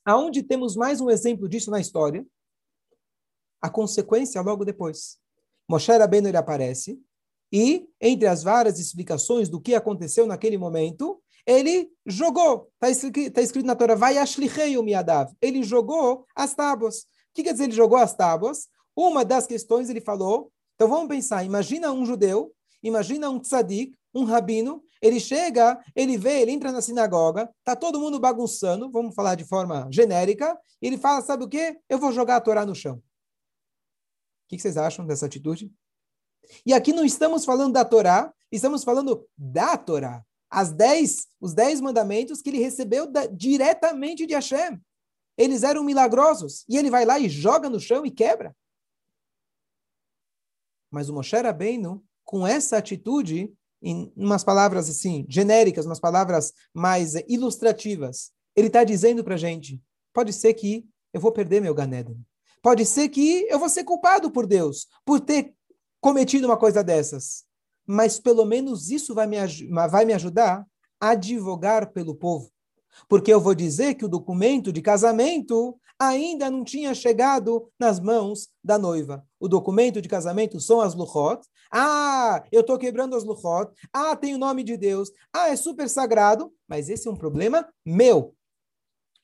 Aonde 0.03 0.43
temos 0.43 0.75
mais 0.75 0.99
um 0.99 1.09
exemplo 1.09 1.47
disso 1.47 1.71
na 1.71 1.79
história? 1.79 2.25
A 3.61 3.69
consequência 3.69 4.41
logo 4.41 4.63
depois. 4.63 5.17
Moshe 5.67 5.91
Rabbeinu 5.91 6.27
ele 6.27 6.37
aparece 6.37 6.99
e, 7.51 7.87
entre 8.01 8.27
as 8.27 8.43
várias 8.43 8.79
explicações 8.79 9.49
do 9.49 9.61
que 9.61 9.75
aconteceu 9.75 10.27
naquele 10.27 10.57
momento, 10.57 11.21
ele 11.45 11.89
jogou, 12.05 12.69
está 12.73 12.89
escrito, 12.89 13.33
tá 13.33 13.41
escrito 13.41 13.65
na 13.65 13.75
Torá, 13.75 13.95
vai 13.95 14.17
ashlichei 14.17 14.77
o 14.77 14.83
miadav. 14.83 15.31
Ele 15.41 15.63
jogou 15.63 16.25
as 16.35 16.55
tábuas. 16.55 17.01
O 17.01 17.05
que 17.35 17.43
quer 17.43 17.51
dizer 17.51 17.65
ele 17.65 17.73
jogou 17.73 17.97
as 17.97 18.13
tábuas? 18.15 18.67
Uma 18.95 19.23
das 19.23 19.45
questões 19.45 19.89
ele 19.89 20.01
falou, 20.01 20.51
então 20.75 20.87
vamos 20.87 21.07
pensar, 21.07 21.43
imagina 21.43 21.91
um 21.91 22.05
judeu, 22.05 22.51
imagina 22.81 23.29
um 23.29 23.39
tzadik, 23.39 23.95
um 24.13 24.23
rabino, 24.23 24.81
ele 25.01 25.19
chega, 25.19 25.77
ele 25.93 26.17
vê, 26.17 26.41
ele 26.41 26.51
entra 26.51 26.71
na 26.71 26.81
sinagoga, 26.81 27.49
tá 27.63 27.75
todo 27.75 27.99
mundo 27.99 28.19
bagunçando, 28.19 28.89
vamos 28.89 29.13
falar 29.13 29.35
de 29.35 29.43
forma 29.43 29.87
genérica, 29.91 30.57
e 30.81 30.87
ele 30.87 30.97
fala, 30.97 31.21
sabe 31.21 31.43
o 31.43 31.49
quê? 31.49 31.77
Eu 31.89 31.99
vou 31.99 32.13
jogar 32.13 32.37
a 32.37 32.41
Torá 32.41 32.65
no 32.65 32.73
chão. 32.73 33.01
O 34.45 34.49
que 34.49 34.59
vocês 34.59 34.77
acham 34.77 35.05
dessa 35.05 35.25
atitude? 35.25 35.71
E 36.65 36.73
aqui 36.73 36.93
não 36.93 37.03
estamos 37.03 37.43
falando 37.43 37.73
da 37.73 37.83
Torá, 37.83 38.33
estamos 38.51 38.83
falando 38.83 39.27
da 39.37 39.77
Torá 39.77 40.23
as 40.55 40.71
dez, 40.71 41.27
os 41.41 41.53
dez 41.53 41.81
mandamentos 41.81 42.41
que 42.41 42.49
ele 42.49 42.59
recebeu 42.59 43.11
da, 43.11 43.25
diretamente 43.25 44.25
de 44.25 44.33
Hashem. 44.33 44.79
Eles 45.37 45.63
eram 45.63 45.83
milagrosos. 45.83 46.63
E 46.69 46.77
ele 46.77 46.89
vai 46.89 47.03
lá 47.03 47.19
e 47.19 47.27
joga 47.27 47.69
no 47.69 47.79
chão 47.79 48.05
e 48.05 48.11
quebra. 48.11 48.55
Mas 50.89 51.09
o 51.09 51.13
Moshe 51.13 51.35
Rabbeinu, 51.35 52.01
com 52.23 52.47
essa 52.47 52.77
atitude, 52.77 53.53
em 53.81 54.13
umas 54.15 54.45
palavras 54.45 54.89
assim, 54.89 55.25
genéricas, 55.27 55.85
umas 55.85 55.99
palavras 55.99 56.53
mais 56.73 57.15
ilustrativas, 57.27 58.31
ele 58.55 58.67
está 58.67 58.85
dizendo 58.85 59.25
para 59.25 59.35
a 59.35 59.37
gente, 59.37 59.83
pode 60.13 60.31
ser 60.31 60.53
que 60.53 60.87
eu 61.13 61.19
vou 61.19 61.33
perder 61.33 61.61
meu 61.61 61.75
Ganeden. 61.75 62.25
Pode 62.65 62.83
ser 62.83 63.09
que 63.09 63.45
eu 63.47 63.59
vou 63.59 63.69
ser 63.69 63.83
culpado 63.83 64.31
por 64.31 64.47
Deus, 64.47 64.87
por 65.05 65.19
ter 65.19 65.53
cometido 66.01 66.47
uma 66.47 66.57
coisa 66.57 66.83
dessas. 66.83 67.43
mas 67.85 68.19
pelo 68.19 68.43
menos 68.43 68.89
isso 68.89 69.13
vai 69.13 69.27
me, 69.27 69.37
vai 69.87 70.03
me 70.03 70.13
ajudar 70.13 70.65
a 70.99 71.09
advogar 71.09 71.91
pelo 71.91 72.15
povo. 72.15 72.49
Porque 73.07 73.31
eu 73.31 73.39
vou 73.39 73.53
dizer 73.53 73.93
que 73.93 74.03
o 74.03 74.07
documento 74.07 74.73
de 74.73 74.81
casamento 74.81 75.79
ainda 75.99 76.49
não 76.49 76.63
tinha 76.63 76.95
chegado 76.95 77.71
nas 77.79 77.99
mãos 77.99 78.49
da 78.63 78.79
noiva. 78.79 79.23
O 79.39 79.47
documento 79.47 80.01
de 80.01 80.09
casamento 80.09 80.59
são 80.59 80.81
as 80.81 80.95
luchot. 80.95 81.47
Ah, 81.71 82.43
eu 82.51 82.61
estou 82.61 82.79
quebrando 82.79 83.15
as 83.15 83.23
luchot. 83.23 83.71
Ah, 83.93 84.15
tem 84.15 84.33
o 84.33 84.39
nome 84.39 84.63
de 84.63 84.75
Deus. 84.75 85.11
Ah, 85.31 85.49
é 85.49 85.55
super 85.55 85.87
sagrado. 85.87 86.51
Mas 86.67 86.89
esse 86.89 87.07
é 87.07 87.11
um 87.11 87.15
problema 87.15 87.71
meu. 87.85 88.33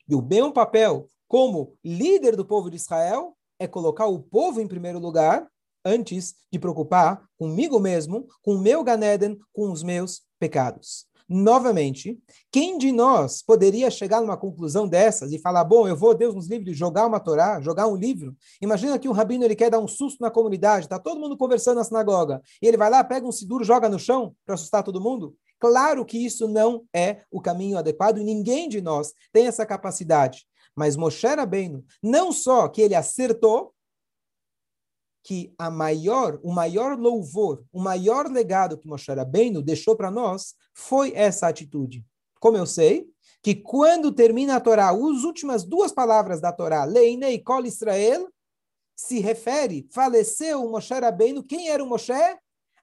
E 0.08 0.14
o 0.14 0.22
meu 0.22 0.52
papel 0.52 1.08
como 1.32 1.78
líder 1.82 2.36
do 2.36 2.44
povo 2.44 2.68
de 2.68 2.76
Israel 2.76 3.34
é 3.58 3.66
colocar 3.66 4.04
o 4.04 4.18
povo 4.18 4.60
em 4.60 4.68
primeiro 4.68 4.98
lugar 4.98 5.48
antes 5.82 6.34
de 6.52 6.58
preocupar 6.58 7.24
comigo 7.38 7.80
mesmo, 7.80 8.26
com 8.42 8.56
o 8.56 8.60
meu 8.60 8.84
Ganeden, 8.84 9.38
com 9.50 9.72
os 9.72 9.82
meus 9.82 10.20
pecados. 10.38 11.06
Novamente, 11.26 12.20
quem 12.50 12.76
de 12.76 12.92
nós 12.92 13.40
poderia 13.40 13.90
chegar 13.90 14.20
numa 14.20 14.36
conclusão 14.36 14.86
dessas 14.86 15.32
e 15.32 15.38
falar, 15.38 15.64
bom, 15.64 15.88
eu 15.88 15.96
vou, 15.96 16.14
Deus 16.14 16.34
nos 16.34 16.48
livre, 16.48 16.74
jogar 16.74 17.06
uma 17.06 17.18
Torá, 17.18 17.62
jogar 17.62 17.86
um 17.86 17.96
livro? 17.96 18.36
Imagina 18.60 18.98
que 18.98 19.08
um 19.08 19.12
rabino 19.12 19.42
ele 19.42 19.56
quer 19.56 19.70
dar 19.70 19.80
um 19.80 19.88
susto 19.88 20.20
na 20.20 20.30
comunidade, 20.30 20.84
está 20.84 20.98
todo 20.98 21.18
mundo 21.18 21.38
conversando 21.38 21.76
na 21.76 21.84
sinagoga, 21.84 22.42
e 22.60 22.68
ele 22.68 22.76
vai 22.76 22.90
lá, 22.90 23.02
pega 23.02 23.26
um 23.26 23.32
siduro, 23.32 23.64
joga 23.64 23.88
no 23.88 23.98
chão 23.98 24.36
para 24.44 24.54
assustar 24.54 24.82
todo 24.82 25.00
mundo? 25.00 25.34
Claro 25.58 26.04
que 26.04 26.18
isso 26.18 26.46
não 26.46 26.84
é 26.92 27.22
o 27.30 27.40
caminho 27.40 27.78
adequado 27.78 28.18
e 28.18 28.24
ninguém 28.24 28.68
de 28.68 28.82
nós 28.82 29.14
tem 29.32 29.46
essa 29.46 29.64
capacidade. 29.64 30.44
Mas 30.74 30.96
Moshe 30.96 31.26
Rabbeinu, 31.26 31.84
não 32.02 32.32
só 32.32 32.68
que 32.68 32.80
ele 32.80 32.94
acertou, 32.94 33.74
que 35.22 35.54
a 35.56 35.70
maior, 35.70 36.40
o 36.42 36.52
maior 36.52 36.98
louvor, 36.98 37.64
o 37.72 37.80
maior 37.80 38.28
legado 38.28 38.76
que 38.76 38.88
Moshe 38.88 39.12
Rabbeinu 39.12 39.62
deixou 39.62 39.94
para 39.94 40.10
nós 40.10 40.54
foi 40.74 41.12
essa 41.14 41.46
atitude. 41.46 42.04
Como 42.40 42.56
eu 42.56 42.66
sei? 42.66 43.06
Que 43.40 43.54
quando 43.54 44.10
termina 44.10 44.56
a 44.56 44.60
Torá, 44.60 44.90
as 44.90 45.24
últimas 45.24 45.64
duas 45.64 45.92
palavras 45.92 46.40
da 46.40 46.52
Torá, 46.52 46.84
Leinei 46.84 47.38
Kol 47.38 47.64
Israel, 47.64 48.28
se 48.96 49.20
refere, 49.20 49.88
faleceu 49.92 50.64
o 50.64 50.70
Moshe 50.70 50.92
Rabbeinu. 50.92 51.42
Quem 51.42 51.68
era 51.68 51.82
o 51.82 51.86
Moshe? 51.86 52.12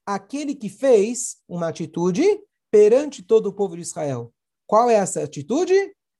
Aquele 0.05 0.55
que 0.55 0.69
fez 0.69 1.37
uma 1.47 1.69
atitude 1.69 2.23
perante 2.71 3.21
todo 3.21 3.47
o 3.47 3.53
povo 3.53 3.75
de 3.75 3.81
Israel. 3.81 4.33
Qual 4.65 4.89
é 4.89 4.95
essa 4.95 5.23
atitude? 5.23 5.73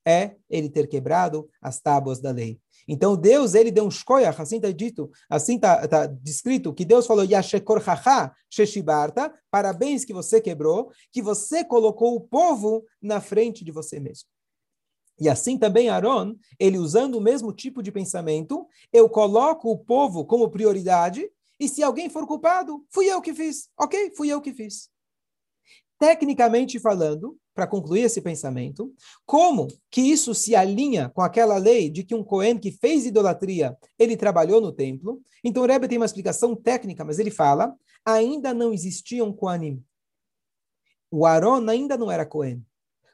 É 0.10 0.36
ele 0.50 0.70
ter 0.70 0.88
quebrado 0.88 1.48
as 1.62 1.80
tábuas 1.80 2.20
da 2.20 2.32
lei. 2.32 2.60
Então 2.88 3.16
Deus, 3.16 3.54
ele 3.54 3.70
deu 3.70 3.86
um 3.86 3.92
shkoyach, 3.92 4.42
assim 4.42 4.56
está 4.56 4.72
dito, 4.72 5.12
assim 5.30 5.58
está 5.58 5.88
tá 5.88 6.08
descrito, 6.08 6.74
que 6.74 6.84
Deus 6.84 7.06
falou, 7.06 7.24
Yashekor 7.24 7.80
haha 7.84 8.34
sheshibarta, 8.50 9.32
parabéns 9.52 10.04
que 10.04 10.12
você 10.12 10.42
quebrou, 10.42 10.92
que 11.12 11.22
você 11.22 11.64
colocou 11.64 12.16
o 12.16 12.22
povo 12.22 12.84
na 13.00 13.22
frente 13.22 13.64
de 13.64 13.72
você 13.72 14.00
mesmo. 14.00 14.28
E 15.20 15.30
assim 15.30 15.56
também 15.56 15.90
Aaron, 15.90 16.36
ele 16.58 16.80
usando 16.80 17.16
o 17.16 17.22
mesmo 17.22 17.54
tipo 17.54 17.84
de 17.84 17.92
pensamento, 17.92 18.66
eu 18.92 19.08
coloco 19.08 19.70
o 19.70 19.78
povo 19.78 20.26
como 20.26 20.50
prioridade, 20.50 21.30
e 21.60 21.68
se 21.68 21.84
alguém 21.84 22.10
for 22.10 22.26
culpado, 22.26 22.84
fui 22.90 23.06
eu 23.06 23.22
que 23.22 23.34
fiz. 23.36 23.70
Ok, 23.78 24.14
fui 24.16 24.30
eu 24.30 24.42
que 24.42 24.54
fiz. 24.54 24.90
Tecnicamente 26.00 26.80
falando, 26.80 27.38
para 27.60 27.68
concluir 27.68 28.04
esse 28.04 28.22
pensamento, 28.22 28.94
como 29.26 29.68
que 29.92 30.00
isso 30.00 30.34
se 30.34 30.56
alinha 30.56 31.10
com 31.10 31.22
aquela 31.22 31.58
lei 31.58 31.90
de 31.90 32.06
que 32.06 32.16
um 32.16 32.24
Cohen 32.24 32.58
que 32.58 32.72
fez 32.72 33.06
idolatria, 33.06 33.78
ele 33.98 34.16
trabalhou 34.16 34.62
no 34.62 34.72
templo. 34.72 35.22
Então 35.44 35.62
o 35.62 35.66
Rebbe 35.66 35.90
tem 35.90 35.98
uma 35.98 36.06
explicação 36.06 36.56
técnica, 36.56 37.04
mas 37.04 37.20
ele 37.20 37.30
fala, 37.30 37.76
ainda 38.06 38.54
não 38.54 38.72
existia 38.72 39.26
um 39.26 39.34
Kohanim. 39.34 39.84
O 41.12 41.26
Aaron 41.26 41.68
ainda 41.68 41.98
não 41.98 42.10
era 42.10 42.26
Cohen. 42.26 42.66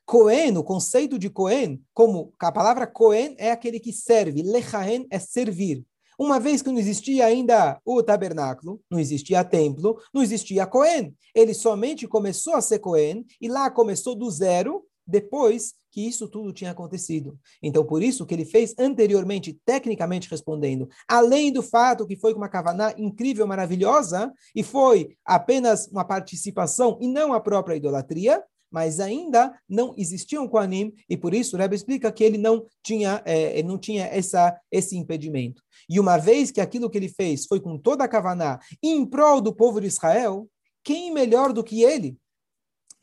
Cohen, 0.05 0.55
o 0.59 0.63
conceito 0.63 1.17
de 1.17 1.27
Cohen, 1.27 1.83
como 1.91 2.31
a 2.39 2.51
palavra 2.51 2.85
Cohen 2.85 3.33
é 3.39 3.49
aquele 3.49 3.79
que 3.79 3.91
serve, 3.91 4.43
Lechahen 4.43 5.07
é 5.09 5.17
servir. 5.17 5.83
Uma 6.17 6.39
vez 6.39 6.61
que 6.61 6.69
não 6.69 6.79
existia 6.79 7.25
ainda 7.25 7.79
o 7.85 8.01
tabernáculo, 8.01 8.81
não 8.89 8.99
existia 8.99 9.43
templo, 9.43 9.99
não 10.13 10.23
existia 10.23 10.65
Cohen. 10.65 11.13
Ele 11.33 11.53
somente 11.53 12.07
começou 12.07 12.53
a 12.55 12.61
ser 12.61 12.79
Cohen 12.79 13.25
e 13.41 13.47
lá 13.47 13.69
começou 13.69 14.15
do 14.15 14.29
zero 14.29 14.83
depois 15.05 15.73
que 15.91 16.05
isso 16.05 16.27
tudo 16.27 16.51
tinha 16.51 16.71
acontecido. 16.71 17.39
Então, 17.63 17.85
por 17.85 18.03
isso 18.03 18.25
que 18.25 18.33
ele 18.33 18.43
fez 18.43 18.75
anteriormente, 18.77 19.57
tecnicamente 19.65 20.29
respondendo, 20.29 20.89
além 21.07 21.53
do 21.53 21.63
fato 21.63 22.05
que 22.05 22.17
foi 22.17 22.33
com 22.33 22.39
uma 22.39 22.49
kavaná 22.49 22.93
incrível, 22.97 23.47
maravilhosa, 23.47 24.33
e 24.53 24.61
foi 24.61 25.15
apenas 25.23 25.87
uma 25.87 26.03
participação 26.03 26.97
e 26.99 27.07
não 27.07 27.31
a 27.31 27.39
própria 27.39 27.77
idolatria, 27.77 28.43
mas 28.75 28.99
ainda 28.99 29.57
não 29.69 29.95
existiam 29.97 30.49
Koanim, 30.49 30.93
e 31.09 31.15
por 31.15 31.33
isso 31.33 31.55
o 31.55 31.59
Rebbe 31.59 31.77
explica 31.77 32.11
que 32.11 32.21
ele 32.21 32.37
não 32.37 32.65
tinha, 32.83 33.21
é, 33.23 33.57
ele 33.57 33.69
não 33.69 33.77
tinha 33.77 34.03
essa, 34.07 34.53
esse 34.69 34.97
impedimento. 34.97 35.63
E 35.89 35.97
uma 35.97 36.17
vez 36.17 36.51
que 36.51 36.59
aquilo 36.59 36.89
que 36.89 36.97
ele 36.97 37.07
fez 37.07 37.45
foi 37.45 37.61
com 37.61 37.77
toda 37.77 38.03
a 38.03 38.07
Kavaná 38.07 38.59
em 38.83 39.05
prol 39.05 39.39
do 39.39 39.55
povo 39.55 39.79
de 39.79 39.87
Israel, 39.87 40.49
quem 40.83 41.13
melhor 41.13 41.53
do 41.53 41.63
que 41.63 41.83
ele 41.83 42.17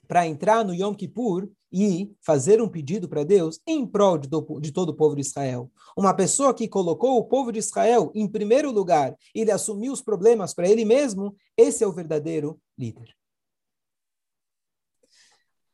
para 0.07 0.26
entrar 0.26 0.62
no 0.62 0.75
Yom 0.75 0.93
Kippur 0.93 1.49
e 1.73 2.12
fazer 2.21 2.61
um 2.61 2.69
pedido 2.69 3.09
para 3.09 3.25
Deus 3.25 3.59
em 3.67 3.87
prol 3.87 4.19
de, 4.19 4.29
do, 4.29 4.61
de, 4.61 4.73
todo 4.73 4.91
o 4.91 4.95
povo 4.95 5.14
de 5.14 5.23
Israel. 5.23 5.71
Uma 5.97 6.12
pessoa 6.12 6.52
que 6.52 6.69
colocou 6.69 7.17
o 7.17 7.25
povo 7.25 7.50
de 7.50 7.61
Israel 7.61 8.12
em 8.14 8.29
primeiro 8.29 8.71
lugar, 8.71 9.17
ele 9.35 9.50
assumiu 9.50 9.91
os 9.91 10.02
problemas 10.02 10.52
para 10.52 10.69
ele 10.69 10.85
mesmo, 10.85 11.35
esse 11.57 11.83
é 11.83 11.87
o 11.87 11.93
verdadeiro 11.93 12.61
líder. 12.79 13.14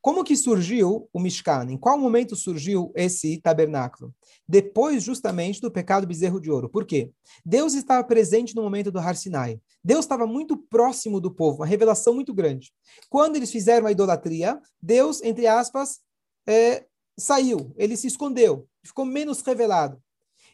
Como 0.00 0.22
que 0.22 0.36
surgiu 0.36 1.08
o 1.12 1.18
Mishkan? 1.20 1.66
Em 1.70 1.76
qual 1.76 1.98
momento 1.98 2.36
surgiu 2.36 2.92
esse 2.94 3.40
tabernáculo? 3.40 4.14
Depois, 4.48 5.02
justamente, 5.02 5.60
do 5.60 5.70
pecado 5.70 6.06
bezerro 6.06 6.40
de 6.40 6.50
ouro. 6.50 6.68
Por 6.68 6.86
quê? 6.86 7.10
Deus 7.44 7.74
estava 7.74 8.04
presente 8.04 8.54
no 8.54 8.62
momento 8.62 8.92
do 8.92 8.98
Har 8.98 9.16
Sinai. 9.16 9.60
Deus 9.82 10.04
estava 10.04 10.26
muito 10.26 10.56
próximo 10.56 11.20
do 11.20 11.30
povo, 11.30 11.58
uma 11.58 11.66
revelação 11.66 12.14
muito 12.14 12.32
grande. 12.32 12.72
Quando 13.10 13.36
eles 13.36 13.50
fizeram 13.50 13.86
a 13.86 13.92
idolatria, 13.92 14.60
Deus, 14.80 15.20
entre 15.22 15.46
aspas, 15.46 15.98
é, 16.46 16.86
saiu, 17.18 17.74
ele 17.76 17.96
se 17.96 18.06
escondeu, 18.06 18.68
ficou 18.84 19.04
menos 19.04 19.40
revelado. 19.42 20.00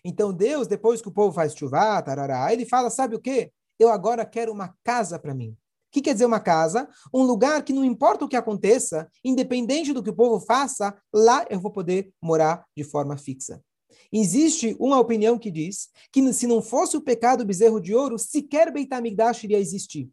Então 0.03 0.33
Deus, 0.33 0.67
depois 0.67 1.03
que 1.03 1.09
o 1.09 1.13
povo 1.13 1.35
faz 1.35 1.55
chuva, 1.55 2.03
tarará, 2.03 2.53
ele 2.53 2.65
fala, 2.65 2.91
sabe 2.91 3.15
o 3.15 3.21
quê? 3.21 3.53
Eu 3.79 3.91
agora 3.91 4.25
quero 4.25 4.53
uma 4.53 4.75
casa 4.83 5.19
para 5.19 5.35
mim 5.35 5.57
que 5.95 6.03
quer 6.03 6.13
dizer 6.13 6.27
uma 6.27 6.41
casa? 6.41 6.89
Um 7.13 7.23
lugar 7.23 7.63
que 7.63 7.73
não 7.73 7.85
importa 7.85 8.25
o 8.25 8.29
que 8.29 8.35
aconteça, 8.35 9.09
independente 9.25 9.93
do 9.93 10.03
que 10.03 10.11
o 10.11 10.15
povo 10.15 10.45
faça, 10.45 10.93
lá 11.13 11.47
eu 11.49 11.61
vou 11.61 11.71
poder 11.71 12.13
morar 12.21 12.65
de 12.77 12.83
forma 12.83 13.17
fixa. 13.17 13.63
Existe 14.13 14.77
uma 14.81 14.99
opinião 14.99 15.39
que 15.39 15.53
diz 15.53 15.89
que 16.11 16.33
se 16.33 16.49
não 16.49 16.61
fosse 16.61 16.97
o 16.97 17.01
pecado 17.01 17.45
bezerro 17.45 17.81
de 17.81 17.95
ouro, 17.95 18.19
sequer 18.19 18.73
Beit 18.73 18.93
HaMikdash 18.93 19.45
iria 19.45 19.61
existir. 19.61 20.11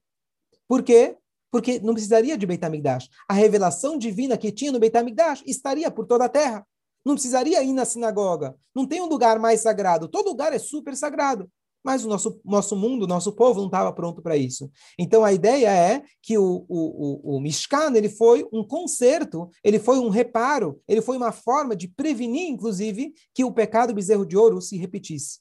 Por 0.68 0.84
quê? 0.84 1.18
Porque 1.52 1.80
não 1.80 1.94
precisaria 1.94 2.38
de 2.38 2.46
Beit 2.46 2.64
HaMikdash. 2.64 3.10
A 3.28 3.34
revelação 3.34 3.98
divina 3.98 4.38
que 4.38 4.52
tinha 4.52 4.72
no 4.72 4.80
Beit 4.80 4.96
HaMikdash 4.96 5.44
estaria 5.48 5.90
por 5.90 6.06
toda 6.06 6.26
a 6.26 6.30
terra. 6.30 6.66
Não 7.04 7.16
precisaria 7.16 7.64
ir 7.64 7.74
na 7.74 7.86
sinagoga. 7.86 8.56
Não 8.76 8.86
tem 8.86 9.02
um 9.02 9.08
lugar 9.08 9.40
mais 9.40 9.62
sagrado. 9.62 10.08
Todo 10.08 10.30
lugar 10.30 10.54
é 10.54 10.60
super 10.60 10.96
sagrado 10.96 11.50
mas 11.84 12.06
o 12.06 12.08
nosso, 12.08 12.40
nosso 12.46 12.76
mundo, 12.76 13.08
nosso 13.08 13.32
povo 13.34 13.60
não 13.60 13.68
estava 13.68 13.92
pronto 13.94 14.22
para 14.22 14.38
isso. 14.38 14.70
Então 14.98 15.24
a 15.24 15.34
ideia 15.34 15.70
é 15.70 16.04
que 16.22 16.38
o, 16.38 16.66
o, 16.68 17.34
o, 17.34 17.38
o 17.38 17.42
Mishkan 17.42 17.96
ele 17.96 18.10
foi 18.10 18.48
um 18.52 18.64
conserto, 18.64 19.50
ele 19.64 19.80
foi 19.80 20.00
um 20.00 20.10
reparo, 20.10 20.80
ele 20.88 21.02
foi 21.02 21.18
uma 21.18 21.32
forma 21.32 21.76
de 21.76 21.88
prevenir, 21.88 22.50
inclusive, 22.50 23.14
que 23.34 23.44
o 23.44 23.52
pecado 23.52 23.94
bezerro 23.94 24.26
de 24.26 24.38
ouro 24.38 24.62
se 24.62 24.78
repetisse. 24.78 25.40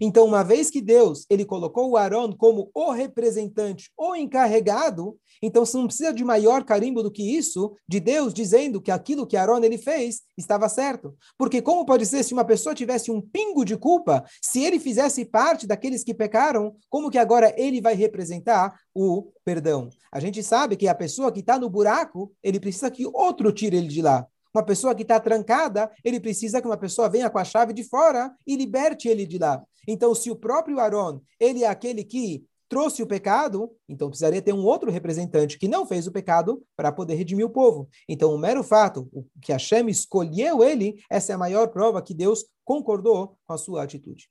Então, 0.00 0.24
uma 0.24 0.42
vez 0.42 0.70
que 0.70 0.80
Deus 0.80 1.26
ele 1.30 1.44
colocou 1.44 1.90
o 1.90 1.96
Aaron 1.96 2.32
como 2.32 2.70
o 2.74 2.90
representante, 2.90 3.90
o 3.96 4.14
encarregado, 4.14 5.16
então 5.42 5.64
você 5.64 5.76
não 5.76 5.86
precisa 5.86 6.12
de 6.12 6.24
maior 6.24 6.64
carimbo 6.64 7.02
do 7.02 7.10
que 7.10 7.36
isso, 7.36 7.74
de 7.88 8.00
Deus 8.00 8.32
dizendo 8.32 8.80
que 8.80 8.90
aquilo 8.90 9.26
que 9.26 9.36
Aaron 9.36 9.62
ele 9.62 9.78
fez 9.78 10.22
estava 10.36 10.68
certo. 10.68 11.14
Porque 11.38 11.62
como 11.62 11.84
pode 11.84 12.06
ser 12.06 12.22
se 12.22 12.32
uma 12.32 12.44
pessoa 12.44 12.74
tivesse 12.74 13.10
um 13.10 13.20
pingo 13.20 13.64
de 13.64 13.76
culpa, 13.76 14.24
se 14.42 14.62
ele 14.64 14.78
fizesse 14.78 15.24
parte 15.24 15.66
daqueles 15.66 16.02
que 16.02 16.14
pecaram, 16.14 16.74
como 16.88 17.10
que 17.10 17.18
agora 17.18 17.54
ele 17.56 17.80
vai 17.80 17.94
representar 17.94 18.74
o 18.94 19.30
perdão? 19.44 19.88
A 20.12 20.20
gente 20.20 20.42
sabe 20.42 20.76
que 20.76 20.88
a 20.88 20.94
pessoa 20.94 21.32
que 21.32 21.40
está 21.40 21.58
no 21.58 21.70
buraco, 21.70 22.32
ele 22.42 22.60
precisa 22.60 22.90
que 22.90 23.06
outro 23.06 23.52
tire 23.52 23.76
ele 23.76 23.88
de 23.88 24.02
lá. 24.02 24.26
Uma 24.54 24.64
pessoa 24.64 24.94
que 24.94 25.02
está 25.02 25.20
trancada, 25.20 25.90
ele 26.02 26.18
precisa 26.18 26.62
que 26.62 26.66
uma 26.66 26.78
pessoa 26.78 27.10
venha 27.10 27.28
com 27.28 27.38
a 27.38 27.44
chave 27.44 27.74
de 27.74 27.84
fora 27.84 28.34
e 28.46 28.56
liberte 28.56 29.06
ele 29.06 29.26
de 29.26 29.36
lá. 29.36 29.62
Então, 29.86 30.14
se 30.14 30.30
o 30.30 30.36
próprio 30.36 30.80
Aaron, 30.80 31.20
ele 31.38 31.62
é 31.62 31.68
aquele 31.68 32.02
que 32.02 32.42
trouxe 32.68 33.02
o 33.02 33.06
pecado, 33.06 33.70
então 33.88 34.08
precisaria 34.08 34.42
ter 34.42 34.52
um 34.52 34.64
outro 34.64 34.90
representante 34.90 35.58
que 35.58 35.68
não 35.68 35.86
fez 35.86 36.06
o 36.06 36.12
pecado 36.12 36.62
para 36.76 36.92
poder 36.92 37.14
redimir 37.14 37.46
o 37.46 37.50
povo. 37.50 37.88
Então, 38.08 38.34
o 38.34 38.38
mero 38.38 38.62
fato 38.62 39.08
que 39.40 39.52
Hashem 39.52 39.88
escolheu 39.88 40.62
ele, 40.62 41.02
essa 41.10 41.32
é 41.32 41.34
a 41.34 41.38
maior 41.38 41.68
prova 41.68 42.02
que 42.02 42.14
Deus 42.14 42.44
concordou 42.64 43.38
com 43.46 43.52
a 43.52 43.58
sua 43.58 43.82
atitude. 43.82 44.28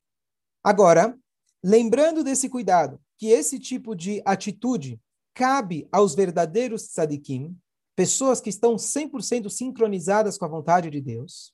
Agora, 0.63 1.17
lembrando 1.63 2.23
desse 2.23 2.49
cuidado, 2.49 2.99
que 3.17 3.27
esse 3.27 3.59
tipo 3.59 3.95
de 3.95 4.21
atitude 4.25 4.99
cabe 5.33 5.87
aos 5.91 6.15
verdadeiros 6.15 6.87
tzadikim, 6.87 7.55
pessoas 7.95 8.41
que 8.41 8.49
estão 8.49 8.75
100% 8.75 9.49
sincronizadas 9.49 10.37
com 10.37 10.45
a 10.45 10.49
vontade 10.49 10.89
de 10.89 10.99
Deus. 10.99 11.53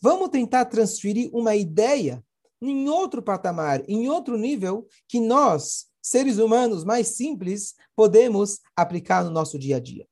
Vamos 0.00 0.28
tentar 0.28 0.66
transferir 0.66 1.30
uma 1.32 1.56
ideia 1.56 2.22
em 2.60 2.88
outro 2.88 3.22
patamar, 3.22 3.82
em 3.88 4.08
outro 4.08 4.36
nível, 4.36 4.86
que 5.08 5.18
nós, 5.18 5.86
seres 6.02 6.38
humanos 6.38 6.84
mais 6.84 7.08
simples, 7.08 7.74
podemos 7.94 8.60
aplicar 8.74 9.24
no 9.24 9.30
nosso 9.30 9.58
dia 9.58 9.76
a 9.76 9.80
dia. 9.80 10.06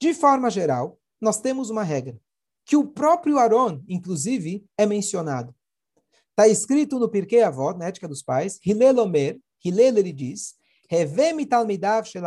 De 0.00 0.14
forma 0.14 0.50
geral, 0.50 0.98
nós 1.20 1.40
temos 1.40 1.70
uma 1.70 1.82
regra, 1.82 2.18
que 2.64 2.76
o 2.76 2.86
próprio 2.86 3.38
Aaron, 3.38 3.82
inclusive, 3.88 4.64
é 4.76 4.86
mencionado. 4.86 5.54
Está 6.30 6.46
escrito 6.46 6.98
no 6.98 7.08
Pirkei 7.08 7.42
Avot, 7.42 7.76
na 7.76 7.86
Ética 7.86 8.06
dos 8.06 8.22
Pais, 8.22 8.60
Hillel 8.64 8.98
Omer, 8.98 9.40
Hillel 9.64 9.98
ele 9.98 10.12
diz, 10.12 10.54
Revemi 10.88 11.44
talmidav 11.44 12.06
shel. 12.06 12.22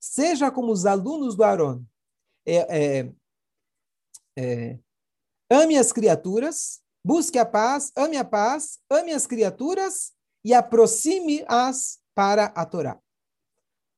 Seja 0.00 0.50
como 0.50 0.72
os 0.72 0.86
alunos 0.86 1.36
do 1.36 1.44
Aaron. 1.44 1.84
É, 2.46 2.56
é, 2.78 3.12
é, 4.36 4.78
ame 5.50 5.76
as 5.76 5.92
criaturas, 5.92 6.80
busque 7.04 7.38
a 7.38 7.44
paz, 7.44 7.92
ame 7.96 8.16
a 8.16 8.24
paz, 8.24 8.78
ame 8.90 9.12
as 9.12 9.26
criaturas 9.26 10.12
e 10.44 10.54
aproxime-as 10.54 11.98
para 12.14 12.46
a 12.46 12.64
Torá. 12.64 12.98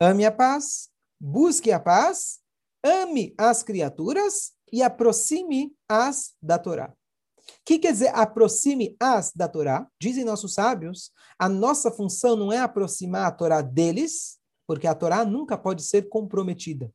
Ame 0.00 0.25
a 0.25 0.32
paz, 0.32 0.88
busque 1.20 1.70
a 1.70 1.80
paz, 1.80 2.40
ame 2.85 3.35
as 3.37 3.62
criaturas 3.62 4.52
e 4.73 4.82
aproxime-as 4.82 6.35
da 6.42 6.59
Torá 6.59 6.94
que 7.64 7.78
quer 7.78 7.92
dizer 7.92 8.09
aproxime-as 8.14 9.32
da 9.32 9.49
Torá? 9.49 9.87
Dizem 10.00 10.25
nossos 10.25 10.54
sábios, 10.54 11.11
a 11.38 11.49
nossa 11.49 11.90
função 11.90 12.37
não 12.37 12.52
é 12.52 12.59
aproximar 12.59 13.26
a 13.26 13.30
Torá 13.30 13.62
deles, 13.62 14.38
porque 14.66 14.87
a 14.87 14.94
Torá 14.94 15.25
nunca 15.25 15.56
pode 15.56 15.82
ser 15.82 16.09
comprometida. 16.09 16.92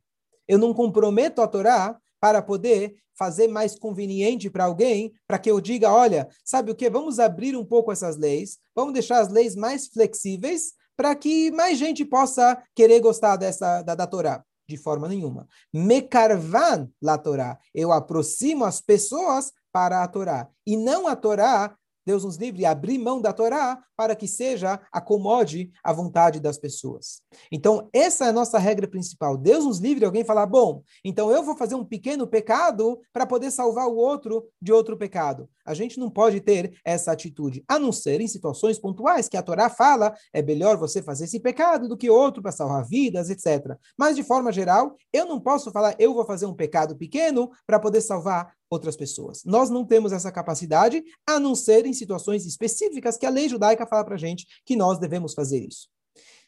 Eu 0.48 0.58
não 0.58 0.74
comprometo 0.74 1.42
a 1.42 1.48
Torá 1.48 1.98
para 2.26 2.42
poder 2.42 2.96
fazer 3.16 3.48
mais 3.48 3.78
conveniente 3.78 4.50
para 4.50 4.66
alguém, 4.66 5.14
para 5.28 5.38
que 5.38 5.52
eu 5.52 5.62
diga, 5.62 5.94
olha, 5.94 6.28
sabe 6.44 6.72
o 6.72 6.76
que? 6.76 6.90
Vamos 6.90 7.20
abrir 7.20 7.56
um 7.56 7.64
pouco 7.64 7.92
essas 7.92 8.18
leis, 8.18 8.58
vamos 8.76 8.94
deixar 8.94 9.20
as 9.20 9.30
leis 9.30 9.56
mais 9.56 9.86
flexíveis 9.86 10.74
para 10.98 11.16
que 11.16 11.52
mais 11.52 11.78
gente 11.78 12.04
possa 12.04 12.60
querer 12.74 13.00
gostar 13.00 13.36
dessa 13.36 13.84
da, 13.84 13.94
da 13.94 14.08
Torá. 14.08 14.44
De 14.68 14.76
forma 14.76 15.08
nenhuma. 15.08 15.48
Mekarvan 15.72 16.90
la 17.00 17.20
Torá. 17.20 17.60
Eu 17.76 17.92
aproximo 17.92 18.66
as 18.66 18.82
pessoas 18.82 19.52
para 19.72 20.02
a 20.04 20.08
Torá. 20.08 20.50
E 20.66 20.76
não 20.76 21.08
a 21.08 21.16
Torá 21.16 21.76
Deus 22.06 22.24
nos 22.24 22.38
livre 22.38 22.66
abrir 22.66 22.98
mão 22.98 23.20
da 23.20 23.34
Torá 23.34 23.80
para 23.96 24.16
que 24.16 24.28
seja 24.28 24.80
acomode 24.92 25.72
a 25.84 25.92
vontade 25.92 26.40
das 26.40 26.58
pessoas. 26.58 27.22
Então, 27.52 27.90
essa 27.94 28.26
é 28.26 28.30
a 28.30 28.34
nossa 28.34 28.60
regra 28.60 28.88
principal. 28.88 29.38
Deus 29.38 29.66
nos 29.66 29.80
livre 29.80 30.06
alguém 30.06 30.24
falar, 30.24 30.46
bom, 30.46 30.84
então 31.04 31.32
eu 31.32 31.42
vou 31.42 31.58
fazer 31.58 31.76
um 31.76 31.86
pequeno 31.86 32.28
pecado 32.28 33.00
para 33.12 33.26
poder 33.26 33.52
salvar 33.52 33.88
o 33.88 33.96
outro 33.96 34.48
de 34.62 34.72
outro 34.72 34.98
pecado. 34.98 35.50
A 35.66 35.74
gente 35.74 36.00
não 36.00 36.12
pode 36.12 36.42
ter 36.42 36.78
essa 36.86 37.12
atitude, 37.12 37.64
a 37.68 37.80
não 37.80 37.92
ser 37.92 38.22
em 38.22 38.28
situações 38.28 38.78
pontuais 38.78 39.28
que 39.28 39.38
a 39.38 39.42
Torá 39.42 39.68
fala, 39.70 40.14
é 40.32 40.42
melhor 40.42 40.78
você 40.78 41.02
fazer 41.02 41.24
esse 41.24 41.40
pecado 41.40 41.88
do 41.88 41.98
que 41.98 42.10
outro 42.10 42.42
para 42.42 42.52
salvar 42.52 42.86
vidas, 42.86 43.30
etc. 43.32 43.76
Mas, 43.98 44.16
de 44.16 44.24
forma 44.24 44.52
geral, 44.52 44.96
eu 45.12 45.26
não 45.26 45.40
posso 45.40 45.72
falar, 45.72 45.96
eu 45.98 46.14
vou 46.14 46.26
fazer 46.26 46.46
um 46.46 46.54
pecado 46.54 46.96
pequeno 46.96 47.50
para 47.66 47.80
poder 47.80 48.02
salvar 48.02 48.54
outras 48.70 48.96
pessoas. 48.96 49.44
Nós 49.44 49.70
não 49.70 49.86
temos 49.86 50.12
essa 50.12 50.32
capacidade, 50.32 51.04
a 51.26 51.40
não 51.40 51.56
ser 51.56 51.86
em 51.86 51.94
situações 51.94 52.46
específicas 52.46 53.18
que 53.18 53.26
a 53.26 53.30
lei 53.30 53.48
judaica 53.48 53.86
fala 53.86 54.04
para 54.04 54.16
a 54.16 54.20
gente 54.20 54.46
que 54.66 54.76
nós 54.76 55.00
devemos 55.00 55.34
fazer 55.34 55.60
isso. 55.60 55.90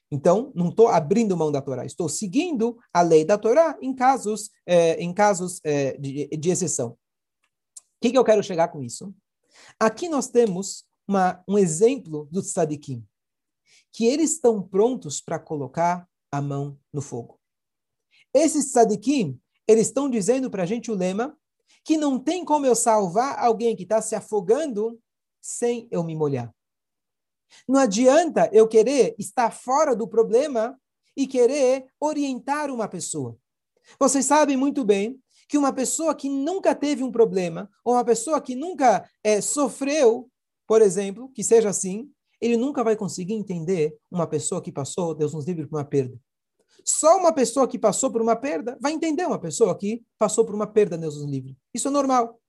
Então, 0.09 0.51
não 0.55 0.69
estou 0.69 0.87
abrindo 0.87 1.35
mão 1.35 1.51
da 1.51 1.61
Torá, 1.61 1.85
estou 1.85 2.07
seguindo 2.07 2.77
a 2.93 3.01
lei 3.01 3.25
da 3.25 3.37
Torá 3.37 3.77
em 3.81 3.93
casos, 3.93 4.49
é, 4.65 4.93
em 5.01 5.13
casos 5.13 5.59
é, 5.63 5.97
de, 5.97 6.27
de, 6.27 6.49
exceção. 6.49 6.91
O 6.91 6.97
que, 8.01 8.11
que, 8.11 8.17
eu 8.17 8.23
quero 8.23 8.41
chegar 8.41 8.69
com 8.69 8.81
isso? 8.81 9.13
Aqui 9.79 10.07
nós 10.07 10.27
temos 10.29 10.85
uma, 11.05 11.43
um 11.47 11.57
exemplo 11.57 12.27
do 12.31 12.41
tzadikim, 12.41 13.05
que 13.91 14.05
eles 14.05 14.33
estão 14.33 14.61
prontos 14.61 15.19
para 15.19 15.39
colocar 15.39 16.07
a 16.31 16.41
mão 16.41 16.79
no 16.93 17.01
fogo. 17.01 17.37
Esses 18.33 18.71
tzadikim, 18.71 19.39
eles 19.67 19.87
estão 19.87 20.09
dizendo 20.09 20.49
para 20.49 20.63
a 20.63 20.65
gente 20.65 20.89
o 20.89 20.95
lema 20.95 21.37
que 21.87 21.95
não 21.95 22.19
tem 22.19 22.43
como 22.43 22.65
eu 22.65 22.75
salvar 22.75 23.39
alguém 23.39 23.73
que 23.73 23.83
está 23.83 24.01
se 24.01 24.13
afogando 24.13 24.99
sem 25.39 25.87
eu 25.89 26.03
me 26.03 26.17
molhar. 26.17 26.53
Não 27.65 27.79
adianta 27.79 28.49
eu 28.51 28.67
querer 28.67 29.15
estar 29.17 29.51
fora 29.51 29.95
do 29.95 30.05
problema 30.05 30.77
e 31.15 31.25
querer 31.25 31.85
orientar 31.97 32.69
uma 32.69 32.89
pessoa. 32.89 33.37
Vocês 33.97 34.25
sabem 34.25 34.57
muito 34.57 34.83
bem 34.83 35.17
que 35.47 35.57
uma 35.57 35.71
pessoa 35.71 36.13
que 36.13 36.27
nunca 36.27 36.75
teve 36.75 37.05
um 37.05 37.11
problema, 37.11 37.71
ou 37.85 37.93
uma 37.93 38.03
pessoa 38.03 38.41
que 38.41 38.53
nunca 38.53 39.09
é, 39.23 39.39
sofreu, 39.39 40.29
por 40.67 40.81
exemplo, 40.81 41.31
que 41.33 41.41
seja 41.41 41.69
assim, 41.69 42.11
ele 42.41 42.57
nunca 42.57 42.83
vai 42.83 42.97
conseguir 42.97 43.35
entender 43.35 43.97
uma 44.11 44.27
pessoa 44.27 44.61
que 44.61 44.73
passou, 44.73 45.15
Deus 45.15 45.33
nos 45.33 45.45
livre, 45.45 45.65
por 45.65 45.77
uma 45.77 45.85
perda. 45.85 46.19
Só 46.87 47.17
uma 47.17 47.33
pessoa 47.33 47.67
que 47.67 47.77
passou 47.77 48.09
por 48.09 48.21
uma 48.21 48.35
perda 48.35 48.77
vai 48.81 48.93
entender 48.93 49.25
uma 49.25 49.39
pessoa 49.39 49.77
que 49.77 50.01
passou 50.17 50.45
por 50.45 50.55
uma 50.55 50.65
perda, 50.65 50.97
Deus 50.97 51.17
nos 51.17 51.29
livre. 51.29 51.57
Isso 51.73 51.89
é 51.89 51.91
normal. 51.91 52.39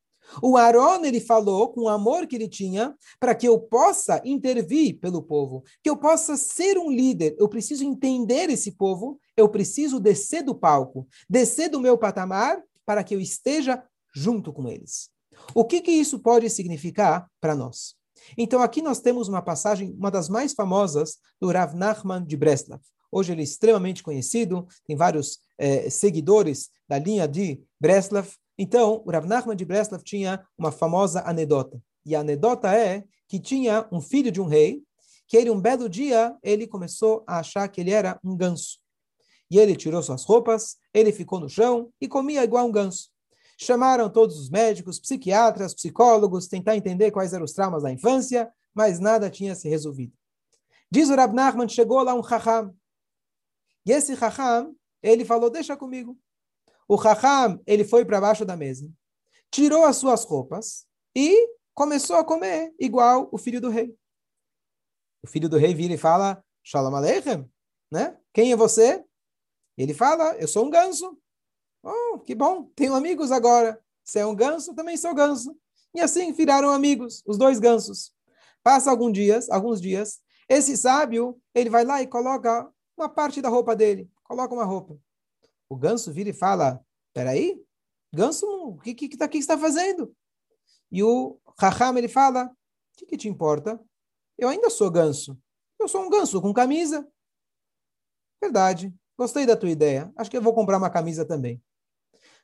O 0.42 0.56
Aaron, 0.56 1.04
ele 1.04 1.20
falou 1.20 1.72
com 1.72 1.82
o 1.82 1.88
amor 1.88 2.26
que 2.26 2.36
ele 2.36 2.48
tinha 2.48 2.94
para 3.18 3.34
que 3.34 3.48
eu 3.48 3.58
possa 3.58 4.20
intervir 4.24 5.00
pelo 5.00 5.22
povo, 5.22 5.64
que 5.82 5.88
eu 5.88 5.96
possa 5.96 6.36
ser 6.36 6.78
um 6.78 6.90
líder. 6.90 7.34
Eu 7.38 7.48
preciso 7.48 7.82
entender 7.82 8.50
esse 8.50 8.72
povo, 8.72 9.18
eu 9.36 9.48
preciso 9.48 9.98
descer 9.98 10.42
do 10.42 10.54
palco, 10.54 11.08
descer 11.28 11.68
do 11.68 11.80
meu 11.80 11.96
patamar 11.96 12.62
para 12.86 13.02
que 13.02 13.14
eu 13.14 13.20
esteja 13.20 13.82
junto 14.14 14.52
com 14.52 14.68
eles. 14.68 15.10
O 15.54 15.64
que, 15.64 15.80
que 15.80 15.90
isso 15.90 16.18
pode 16.18 16.48
significar 16.50 17.28
para 17.40 17.54
nós? 17.54 17.96
Então, 18.36 18.60
aqui 18.60 18.82
nós 18.82 19.00
temos 19.00 19.28
uma 19.28 19.40
passagem, 19.40 19.94
uma 19.94 20.10
das 20.10 20.28
mais 20.28 20.52
famosas 20.52 21.18
do 21.40 21.50
Rav 21.50 21.74
Nachman 21.74 22.24
de 22.24 22.36
Breslav. 22.36 22.80
Hoje 23.10 23.32
ele 23.32 23.40
é 23.40 23.44
extremamente 23.44 24.02
conhecido, 24.02 24.66
tem 24.86 24.96
vários 24.96 25.40
eh, 25.58 25.88
seguidores 25.90 26.70
da 26.88 26.98
linha 26.98 27.26
de 27.26 27.60
Breslav. 27.80 28.28
Então, 28.56 29.02
o 29.04 29.10
Rav 29.10 29.26
Nachman 29.26 29.56
de 29.56 29.64
Breslav 29.64 30.02
tinha 30.02 30.44
uma 30.56 30.72
famosa 30.72 31.22
anedota. 31.26 31.80
E 32.04 32.14
a 32.14 32.20
anedota 32.20 32.74
é 32.74 33.04
que 33.28 33.38
tinha 33.38 33.86
um 33.92 34.00
filho 34.00 34.32
de 34.32 34.40
um 34.40 34.46
rei, 34.46 34.82
que 35.26 35.36
ele, 35.36 35.50
um 35.50 35.60
belo 35.60 35.88
dia, 35.88 36.34
ele 36.42 36.66
começou 36.66 37.22
a 37.26 37.38
achar 37.38 37.68
que 37.68 37.80
ele 37.80 37.90
era 37.90 38.18
um 38.24 38.34
ganso. 38.34 38.78
E 39.50 39.58
ele 39.58 39.76
tirou 39.76 40.02
suas 40.02 40.24
roupas, 40.24 40.76
ele 40.92 41.12
ficou 41.12 41.38
no 41.38 41.48
chão 41.48 41.90
e 42.00 42.08
comia 42.08 42.42
igual 42.42 42.66
um 42.66 42.72
ganso. 42.72 43.10
Chamaram 43.58 44.08
todos 44.08 44.38
os 44.38 44.48
médicos, 44.48 45.00
psiquiatras, 45.00 45.74
psicólogos, 45.74 46.46
tentar 46.46 46.76
entender 46.76 47.10
quais 47.10 47.32
eram 47.32 47.44
os 47.44 47.52
traumas 47.52 47.82
da 47.82 47.92
infância, 47.92 48.50
mas 48.74 49.00
nada 49.00 49.28
tinha 49.28 49.54
se 49.54 49.68
resolvido. 49.68 50.12
Diz 50.90 51.10
o 51.10 51.14
Rab 51.14 51.34
Nachman, 51.34 51.68
chegou 51.68 52.02
lá 52.02 52.14
um 52.14 52.22
Chacham, 52.22 52.74
e 53.88 53.92
esse 53.92 54.12
Raham, 54.12 54.76
ele 55.02 55.24
falou, 55.24 55.48
deixa 55.48 55.74
comigo. 55.74 56.14
O 56.86 56.94
Raham, 56.94 57.58
ele 57.66 57.84
foi 57.84 58.04
para 58.04 58.20
baixo 58.20 58.44
da 58.44 58.54
mesa, 58.54 58.86
tirou 59.50 59.86
as 59.86 59.96
suas 59.96 60.24
roupas 60.24 60.86
e 61.16 61.48
começou 61.72 62.16
a 62.16 62.24
comer 62.24 62.74
igual 62.78 63.30
o 63.32 63.38
filho 63.38 63.62
do 63.62 63.70
rei. 63.70 63.96
O 65.22 65.26
filho 65.26 65.48
do 65.48 65.56
rei 65.56 65.74
vira 65.74 65.94
e 65.94 65.96
fala, 65.96 66.44
Shalom 66.62 66.94
Aleichem, 66.94 67.50
né? 67.90 68.18
Quem 68.34 68.52
é 68.52 68.56
você? 68.56 69.02
Ele 69.74 69.94
fala, 69.94 70.36
eu 70.36 70.46
sou 70.46 70.66
um 70.66 70.70
ganso. 70.70 71.18
Oh, 71.82 72.18
que 72.18 72.34
bom, 72.34 72.64
tenho 72.76 72.94
amigos 72.94 73.32
agora. 73.32 73.82
Você 74.04 74.18
é 74.18 74.26
um 74.26 74.34
ganso, 74.34 74.74
também 74.74 74.98
sou 74.98 75.14
ganso. 75.14 75.56
E 75.94 76.00
assim 76.02 76.30
viraram 76.34 76.68
amigos, 76.68 77.22
os 77.26 77.38
dois 77.38 77.58
gansos. 77.58 78.12
Passa 78.62 78.90
alguns 78.90 79.14
dias, 79.14 79.48
alguns 79.48 79.80
dias, 79.80 80.20
esse 80.46 80.76
sábio, 80.76 81.40
ele 81.54 81.70
vai 81.70 81.86
lá 81.86 82.02
e 82.02 82.06
coloca 82.06 82.70
uma 82.98 83.08
parte 83.08 83.40
da 83.40 83.48
roupa 83.48 83.76
dele, 83.76 84.10
coloca 84.24 84.52
uma 84.52 84.64
roupa. 84.64 84.98
O 85.68 85.76
ganso 85.76 86.12
vira 86.12 86.30
e 86.30 86.34
fala: 86.34 86.84
Peraí, 87.14 87.62
ganso, 88.12 88.46
o 88.46 88.78
que, 88.78 88.94
que, 88.94 89.08
que, 89.08 89.16
tá, 89.16 89.28
que 89.28 89.38
está 89.38 89.56
fazendo? 89.56 90.14
E 90.90 91.02
o 91.02 91.38
Raham 91.58 91.96
ele 91.96 92.08
fala: 92.08 92.46
O 92.46 92.50
que, 92.96 93.06
que 93.06 93.16
te 93.16 93.28
importa? 93.28 93.80
Eu 94.36 94.48
ainda 94.48 94.70
sou 94.70 94.90
ganso. 94.90 95.38
Eu 95.78 95.88
sou 95.88 96.02
um 96.02 96.10
ganso 96.10 96.40
com 96.40 96.52
camisa. 96.52 97.08
Verdade. 98.40 98.94
Gostei 99.16 99.46
da 99.46 99.56
tua 99.56 99.70
ideia. 99.70 100.12
Acho 100.16 100.30
que 100.30 100.36
eu 100.36 100.42
vou 100.42 100.54
comprar 100.54 100.78
uma 100.78 100.90
camisa 100.90 101.24
também. 101.24 101.62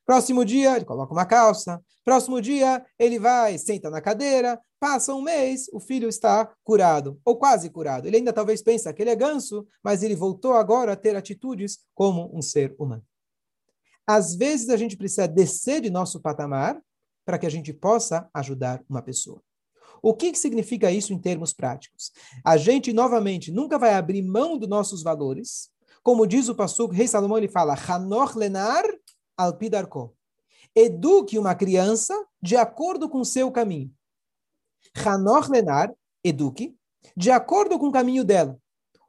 Próximo 0.06 0.44
dia, 0.44 0.76
ele 0.76 0.84
coloca 0.84 1.12
uma 1.12 1.24
calça. 1.24 1.82
Próximo 2.04 2.40
dia, 2.40 2.84
ele 2.98 3.18
vai, 3.18 3.56
senta 3.56 3.88
na 3.88 4.00
cadeira. 4.00 4.60
Passa 4.78 5.14
um 5.14 5.22
mês, 5.22 5.66
o 5.72 5.80
filho 5.80 6.08
está 6.08 6.52
curado, 6.62 7.18
ou 7.24 7.38
quase 7.38 7.70
curado. 7.70 8.06
Ele 8.06 8.18
ainda 8.18 8.32
talvez 8.32 8.62
pensa 8.62 8.92
que 8.92 9.02
ele 9.02 9.10
é 9.10 9.16
ganso, 9.16 9.66
mas 9.82 10.02
ele 10.02 10.14
voltou 10.14 10.52
agora 10.52 10.92
a 10.92 10.96
ter 10.96 11.16
atitudes 11.16 11.78
como 11.94 12.30
um 12.36 12.42
ser 12.42 12.74
humano. 12.78 13.02
Às 14.06 14.34
vezes, 14.34 14.68
a 14.68 14.76
gente 14.76 14.96
precisa 14.96 15.26
descer 15.26 15.80
de 15.80 15.88
nosso 15.88 16.20
patamar 16.20 16.78
para 17.24 17.38
que 17.38 17.46
a 17.46 17.50
gente 17.50 17.72
possa 17.72 18.28
ajudar 18.34 18.84
uma 18.86 19.00
pessoa. 19.00 19.40
O 20.02 20.12
que, 20.12 20.32
que 20.32 20.38
significa 20.38 20.90
isso 20.90 21.14
em 21.14 21.18
termos 21.18 21.54
práticos? 21.54 22.12
A 22.44 22.58
gente, 22.58 22.92
novamente, 22.92 23.50
nunca 23.50 23.78
vai 23.78 23.94
abrir 23.94 24.20
mão 24.20 24.58
dos 24.58 24.68
nossos 24.68 25.02
valores, 25.02 25.70
Como 26.04 26.26
diz 26.26 26.50
o 26.50 26.54
Pasuk, 26.54 26.94
rei 26.94 27.08
Salomão, 27.08 27.38
ele 27.38 27.48
fala, 27.48 27.74
Hanor 27.74 28.36
lenar 28.36 28.84
alpidarko. 29.36 30.14
Eduque 30.74 31.38
uma 31.38 31.54
criança 31.54 32.14
de 32.42 32.56
acordo 32.56 33.08
com 33.08 33.24
seu 33.24 33.50
caminho. 33.50 33.92
Hanor 35.04 35.50
lenar, 35.50 35.92
eduque, 36.22 36.74
de 37.16 37.30
acordo 37.30 37.78
com 37.78 37.88
o 37.88 37.92
caminho 37.92 38.24
dela. 38.24 38.58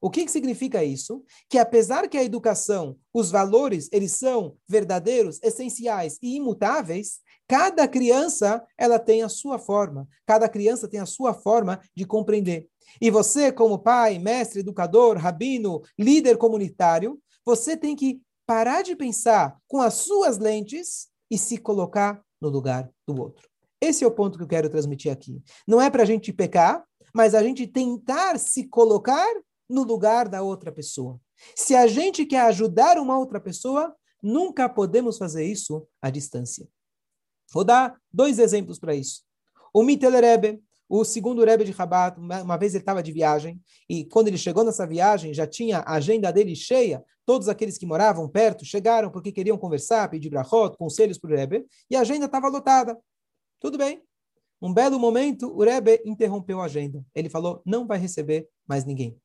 O 0.01 0.09
que, 0.09 0.23
que 0.23 0.31
significa 0.31 0.83
isso? 0.83 1.23
Que 1.49 1.57
apesar 1.57 2.07
que 2.07 2.17
a 2.17 2.23
educação, 2.23 2.95
os 3.11 3.31
valores, 3.31 3.89
eles 3.91 4.11
são 4.11 4.55
verdadeiros, 4.67 5.39
essenciais 5.41 6.19
e 6.21 6.35
imutáveis, 6.35 7.19
cada 7.47 7.87
criança, 7.87 8.63
ela 8.77 8.99
tem 8.99 9.23
a 9.23 9.29
sua 9.29 9.57
forma. 9.57 10.07
Cada 10.25 10.47
criança 10.47 10.87
tem 10.87 10.99
a 10.99 11.05
sua 11.05 11.33
forma 11.33 11.79
de 11.95 12.05
compreender. 12.05 12.67
E 13.01 13.09
você, 13.09 13.51
como 13.51 13.79
pai, 13.79 14.19
mestre, 14.19 14.59
educador, 14.59 15.17
rabino, 15.17 15.81
líder 15.97 16.37
comunitário, 16.37 17.19
você 17.43 17.75
tem 17.75 17.95
que 17.95 18.21
parar 18.45 18.81
de 18.81 18.95
pensar 18.95 19.57
com 19.67 19.81
as 19.81 19.95
suas 19.95 20.37
lentes 20.37 21.07
e 21.29 21.37
se 21.37 21.57
colocar 21.57 22.23
no 22.41 22.49
lugar 22.49 22.89
do 23.07 23.19
outro. 23.19 23.49
Esse 23.81 24.03
é 24.03 24.07
o 24.07 24.11
ponto 24.11 24.37
que 24.37 24.43
eu 24.43 24.47
quero 24.47 24.69
transmitir 24.69 25.11
aqui. 25.11 25.41
Não 25.67 25.81
é 25.81 25.89
para 25.89 26.03
a 26.03 26.05
gente 26.05 26.31
pecar, 26.31 26.83
mas 27.13 27.35
a 27.35 27.43
gente 27.43 27.67
tentar 27.67 28.39
se 28.39 28.67
colocar 28.67 29.27
no 29.69 29.83
lugar 29.83 30.27
da 30.27 30.41
outra 30.41 30.71
pessoa. 30.71 31.19
Se 31.55 31.75
a 31.75 31.87
gente 31.87 32.25
quer 32.25 32.41
ajudar 32.41 32.97
uma 32.97 33.17
outra 33.17 33.39
pessoa, 33.39 33.95
nunca 34.21 34.69
podemos 34.69 35.17
fazer 35.17 35.45
isso 35.45 35.87
à 36.01 36.09
distância. 36.09 36.67
Vou 37.51 37.63
dar 37.63 37.99
dois 38.11 38.39
exemplos 38.39 38.79
para 38.79 38.95
isso. 38.95 39.23
O 39.73 39.83
Mittel 39.83 40.11
Rebbe, 40.11 40.61
o 40.87 41.03
segundo 41.03 41.43
Rebbe 41.43 41.63
de 41.63 41.71
Rabat, 41.71 42.19
uma 42.19 42.57
vez 42.57 42.73
ele 42.73 42.81
estava 42.81 43.01
de 43.01 43.11
viagem, 43.11 43.59
e 43.89 44.05
quando 44.05 44.27
ele 44.27 44.37
chegou 44.37 44.63
nessa 44.63 44.85
viagem, 44.85 45.33
já 45.33 45.47
tinha 45.47 45.79
a 45.79 45.95
agenda 45.95 46.31
dele 46.31 46.55
cheia, 46.55 47.03
todos 47.25 47.49
aqueles 47.49 47.77
que 47.77 47.85
moravam 47.85 48.29
perto 48.29 48.63
chegaram 48.63 49.09
porque 49.09 49.31
queriam 49.31 49.57
conversar, 49.57 50.09
pedir 50.09 50.29
brachot, 50.29 50.77
conselhos 50.77 51.17
para 51.17 51.31
o 51.31 51.35
Rebbe, 51.35 51.65
e 51.89 51.95
a 51.95 52.01
agenda 52.01 52.25
estava 52.25 52.47
lotada. 52.47 52.97
Tudo 53.59 53.77
bem. 53.77 54.01
Um 54.61 54.73
belo 54.73 54.99
momento, 54.99 55.47
o 55.47 55.63
Rebbe 55.63 56.01
interrompeu 56.05 56.61
a 56.61 56.65
agenda. 56.65 57.03
Ele 57.13 57.29
falou, 57.29 57.61
não 57.65 57.85
vai 57.85 57.97
receber 57.97 58.47
mais 58.67 58.85
ninguém. 58.85 59.17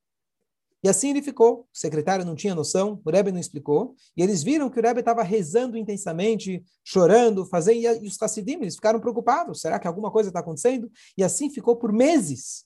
E 0.83 0.89
assim 0.89 1.11
ele 1.11 1.23
ficou. 1.23 1.69
O 1.73 1.79
secretário 1.79 2.25
não 2.25 2.35
tinha 2.35 2.55
noção, 2.55 3.01
o 3.05 3.11
Rebbe 3.11 3.31
não 3.31 3.39
explicou. 3.39 3.95
E 4.17 4.23
eles 4.23 4.43
viram 4.43 4.71
que 4.71 4.79
o 4.79 4.83
Rebbe 4.83 5.01
estava 5.01 5.23
rezando 5.23 5.77
intensamente, 5.77 6.65
chorando, 6.83 7.45
fazendo. 7.45 8.03
E 8.03 8.07
os 8.07 8.21
Hassidim, 8.21 8.61
eles 8.63 8.77
ficaram 8.77 9.01
preocupados. 9.01 9.61
Será 9.61 9.79
que 9.79 9.87
alguma 9.87 10.11
coisa 10.11 10.31
está 10.31 10.41
acontecendo? 10.41 10.91
E 11.17 11.23
assim 11.23 11.51
ficou 11.51 11.77
por 11.77 11.93
meses. 11.93 12.65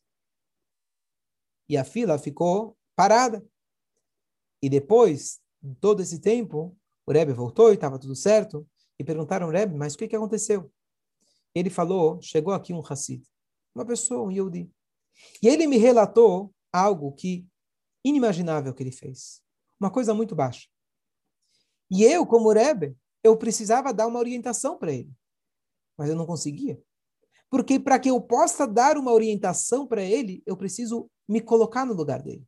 E 1.68 1.77
a 1.77 1.85
fila 1.85 2.18
ficou 2.18 2.77
parada. 2.94 3.44
E 4.62 4.68
depois, 4.68 5.40
de 5.62 5.74
todo 5.77 6.00
esse 6.00 6.20
tempo, 6.20 6.77
o 7.07 7.12
Rebbe 7.12 7.33
voltou 7.33 7.70
e 7.70 7.74
estava 7.74 7.98
tudo 7.98 8.14
certo. 8.14 8.66
E 8.98 9.03
perguntaram 9.03 9.46
ao 9.46 9.53
Rebbe, 9.53 9.77
mas 9.77 9.94
o 9.94 9.98
que, 9.98 10.07
que 10.07 10.14
aconteceu? 10.14 10.70
Ele 11.53 11.68
falou, 11.68 12.20
chegou 12.22 12.53
aqui 12.55 12.72
um 12.72 12.81
Hassid, 12.81 13.22
uma 13.74 13.85
pessoa, 13.85 14.27
um 14.27 14.31
Yehudi. 14.31 14.70
E 15.42 15.48
ele 15.48 15.66
me 15.66 15.77
relatou 15.77 16.53
algo 16.72 17.12
que 17.12 17.46
inimaginável 18.04 18.74
que 18.74 18.82
ele 18.82 18.92
fez. 18.92 19.40
Uma 19.80 19.90
coisa 19.90 20.12
muito 20.14 20.34
baixa. 20.34 20.68
E 21.90 22.04
eu, 22.04 22.26
como 22.26 22.52
Rebbe, 22.52 22.96
eu 23.22 23.36
precisava 23.36 23.92
dar 23.92 24.06
uma 24.06 24.18
orientação 24.18 24.78
para 24.78 24.92
ele. 24.92 25.10
Mas 25.96 26.10
eu 26.10 26.16
não 26.16 26.26
conseguia. 26.26 26.80
Porque 27.50 27.78
para 27.78 27.98
que 27.98 28.10
eu 28.10 28.20
possa 28.20 28.66
dar 28.66 28.98
uma 28.98 29.12
orientação 29.12 29.86
para 29.86 30.02
ele, 30.02 30.42
eu 30.44 30.56
preciso 30.56 31.08
me 31.28 31.40
colocar 31.40 31.86
no 31.86 31.94
lugar 31.94 32.22
dele. 32.22 32.46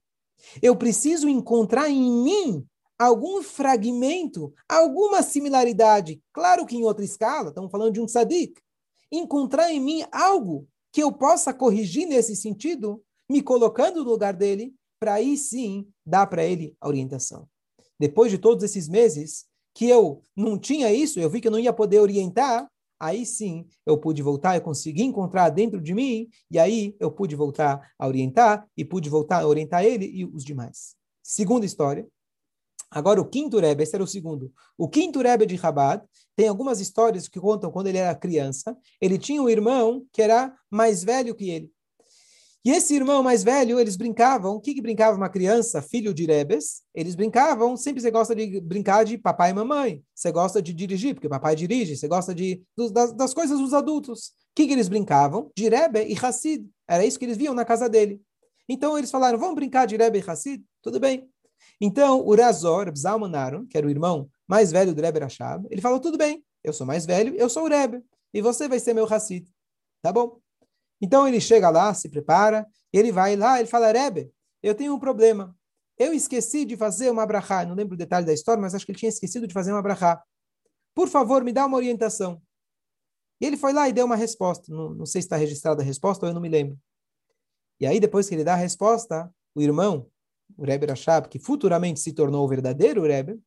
Eu 0.61 0.77
preciso 0.77 1.29
encontrar 1.29 1.89
em 1.89 2.11
mim 2.23 2.67
algum 2.99 3.43
fragmento, 3.43 4.53
alguma 4.69 5.23
similaridade. 5.23 6.23
Claro 6.33 6.67
que 6.67 6.77
em 6.77 6.85
outra 6.85 7.05
escala, 7.05 7.49
estamos 7.49 7.71
falando 7.71 7.93
de 7.93 8.01
um 8.01 8.07
tzadik. 8.07 8.61
Encontrar 9.11 9.73
em 9.73 9.81
mim 9.81 10.05
algo 10.11 10.69
que 10.93 11.03
eu 11.03 11.13
possa 11.13 11.55
corrigir 11.55 12.07
nesse 12.07 12.35
sentido, 12.35 13.03
me 13.29 13.43
colocando 13.43 14.03
no 14.03 14.11
lugar 14.11 14.35
dele 14.35 14.75
para 14.99 15.15
aí 15.15 15.37
sim 15.37 15.87
dar 16.05 16.27
para 16.27 16.45
ele 16.45 16.77
a 16.81 16.89
orientação. 16.89 17.49
Depois 17.99 18.31
de 18.31 18.39
todos 18.39 18.63
esses 18.63 18.89
meses 18.89 19.47
que 19.75 19.89
eu 19.89 20.23
não 20.35 20.59
tinha 20.59 20.93
isso, 20.93 21.21
eu 21.21 21.29
vi 21.29 21.41
que 21.41 21.49
eu 21.49 21.53
não 21.53 21.59
ia 21.59 21.73
poder 21.73 22.01
orientar, 22.01 22.71
aí 22.99 23.27
sim 23.27 23.67
eu 23.85 23.99
pude 23.99 24.23
voltar, 24.23 24.57
eu 24.57 24.63
consegui 24.63 25.03
encontrar 25.03 25.51
dentro 25.51 25.81
de 25.81 25.95
mim, 25.95 26.29
e 26.51 26.59
aí 26.59 26.97
eu 26.99 27.11
pude 27.11 27.37
voltar 27.37 27.93
a 27.99 28.07
orientar, 28.07 28.67
e 28.77 28.85
pude 28.85 29.11
voltar 29.11 29.43
a 29.43 29.47
orientar 29.47 29.85
ele 29.85 30.07
e 30.07 30.25
os 30.25 30.45
demais. 30.45 30.95
Segunda 31.23 31.67
história. 31.67 32.07
Agora, 32.91 33.21
o 33.21 33.29
quinto 33.29 33.59
Rebbe, 33.59 33.83
esse 33.83 33.95
era 33.95 34.05
o 34.05 34.07
segundo. 34.07 34.53
O 34.79 34.89
quinto 34.89 35.21
Rebbe 35.21 35.45
de 35.45 35.59
Chabad 35.59 36.03
tem 36.37 36.49
algumas 36.49 36.81
histórias 36.81 37.29
que 37.29 37.41
contam 37.41 37.71
quando 37.71 37.89
ele 37.89 37.99
era 37.99 38.15
criança. 38.15 38.77
Ele 39.01 39.19
tinha 39.19 39.43
um 39.43 39.49
irmão 39.49 40.07
que 40.13 40.23
era 40.23 40.57
mais 40.71 41.03
velho 41.03 41.35
que 41.35 41.51
ele. 41.51 41.71
E 42.67 42.71
esse 42.71 42.97
irmão 42.97 43.23
mais 43.23 43.45
velho, 43.45 43.79
eles 43.79 43.95
brincavam. 43.95 44.57
O 44.57 44.61
que, 44.61 44.75
que 44.75 44.83
brincava 44.83 45.17
uma 45.17 45.29
criança, 45.29 45.81
filho 45.81 46.13
de 46.13 46.27
Rebes? 46.27 46.83
Eles 46.93 47.15
brincavam. 47.15 47.77
Sempre 47.77 48.03
você 48.03 48.11
gosta 48.11 48.35
de 48.35 48.61
brincar 48.61 49.05
de 49.05 49.17
papai 49.17 49.51
e 49.51 49.55
mamãe. 49.55 50.03
Você 50.13 50.33
gosta 50.33 50.61
de 50.61 50.75
dirigir, 50.75 51.15
porque 51.15 51.29
papai 51.29 51.55
dirige. 51.55 51.97
Você 51.97 52.09
gosta 52.09 52.35
de, 52.35 52.61
das, 52.93 53.13
das 53.13 53.33
coisas 53.33 53.61
dos 53.61 53.73
adultos. 53.73 54.31
O 54.31 54.33
que, 54.57 54.67
que 54.67 54.73
eles 54.73 54.89
brincavam? 54.89 55.49
De 55.57 55.69
Rebe 55.69 56.09
e 56.09 56.19
Hassid. 56.21 56.69
Era 56.89 57.07
isso 57.07 57.21
que 57.21 57.25
eles 57.25 57.37
viam 57.37 57.55
na 57.55 57.65
casa 57.65 57.89
dele. 57.89 58.21
Então 58.69 58.99
eles 58.99 59.13
falaram: 59.13 59.39
vamos 59.39 59.55
brincar 59.55 59.87
de 59.87 59.97
Rebe 59.97 60.19
e 60.19 60.29
Hassid? 60.29 60.61
Tudo 60.83 60.99
bem. 60.99 61.31
Então 61.81 62.21
o 62.27 62.35
Razor, 62.35 62.93
Zalman 62.99 63.31
que 63.71 63.79
era 63.79 63.87
o 63.87 63.91
irmão 63.91 64.29
mais 64.45 64.73
velho 64.73 64.93
do 64.93 65.01
Rebbe 65.01 65.21
Rashab, 65.21 65.65
ele 65.71 65.81
falou: 65.81 66.01
tudo 66.01 66.19
bem, 66.19 66.45
eu 66.65 66.73
sou 66.73 66.85
mais 66.85 67.07
velho, 67.07 67.33
eu 67.37 67.49
sou 67.49 67.63
o 67.63 67.69
Rebbe. 67.69 68.03
E 68.35 68.43
você 68.43 68.67
vai 68.67 68.81
ser 68.81 68.93
meu 68.93 69.07
Hassid. 69.07 69.47
Tá 70.03 70.13
bom. 70.13 70.41
Então 71.01 71.27
ele 71.27 71.41
chega 71.41 71.69
lá, 71.71 71.93
se 71.93 72.09
prepara, 72.09 72.67
ele 72.93 73.13
vai 73.13 73.37
lá, 73.37 73.59
ele 73.59 73.69
fala, 73.69 73.93
Rebbe, 73.93 74.33
eu 74.63 74.75
tenho 74.75 74.95
um 74.95 74.99
problema. 74.99 75.57
Eu 75.99 76.13
esqueci 76.13 76.65
de 76.65 76.77
fazer 76.77 77.11
uma 77.11 77.27
brachá. 77.27 77.65
Não 77.65 77.75
lembro 77.75 77.95
o 77.95 77.99
detalhe 77.99 78.27
da 78.27 78.33
história, 78.33 78.61
mas 78.61 78.75
acho 78.75 78.85
que 78.85 78.93
ele 78.93 78.99
tinha 78.99 79.09
esquecido 79.09 79.47
de 79.47 79.55
fazer 79.55 79.73
uma 79.73 79.83
brachá. 79.83 80.23
Por 80.95 81.09
favor, 81.09 81.43
me 81.43 81.53
dá 81.53 81.65
uma 81.67 81.77
orientação. 81.77 82.43
E 83.41 83.47
ele 83.47 83.57
foi 83.57 83.73
lá 83.73 83.89
e 83.89 83.93
deu 83.93 84.07
uma 84.07 84.17
resposta. 84.17 84.73
Não, 84.73 84.95
não 84.95 85.07
sei 85.07 85.23
se 85.23 85.27
está 85.27 85.37
registrada 85.37 85.83
a 85.83 85.85
resposta 85.85 86.25
ou 86.25 86.31
eu 86.31 86.35
não 86.35 86.41
me 86.41 86.49
lembro. 86.49 86.79
E 87.79 87.87
aí, 87.87 88.01
depois 88.01 88.29
que 88.29 88.35
ele 88.35 88.45
dá 88.45 88.55
a 88.55 88.57
resposta, 88.57 89.31
o 89.55 89.61
irmão, 89.61 90.11
o 90.57 90.65
Rebbe 90.65 90.87
Rashab, 90.87 91.29
que 91.29 91.39
futuramente 91.39 92.01
se 92.01 92.13
tornou 92.13 92.45
o 92.45 92.49
verdadeiro 92.49 93.03
Rebbe, 93.03 93.39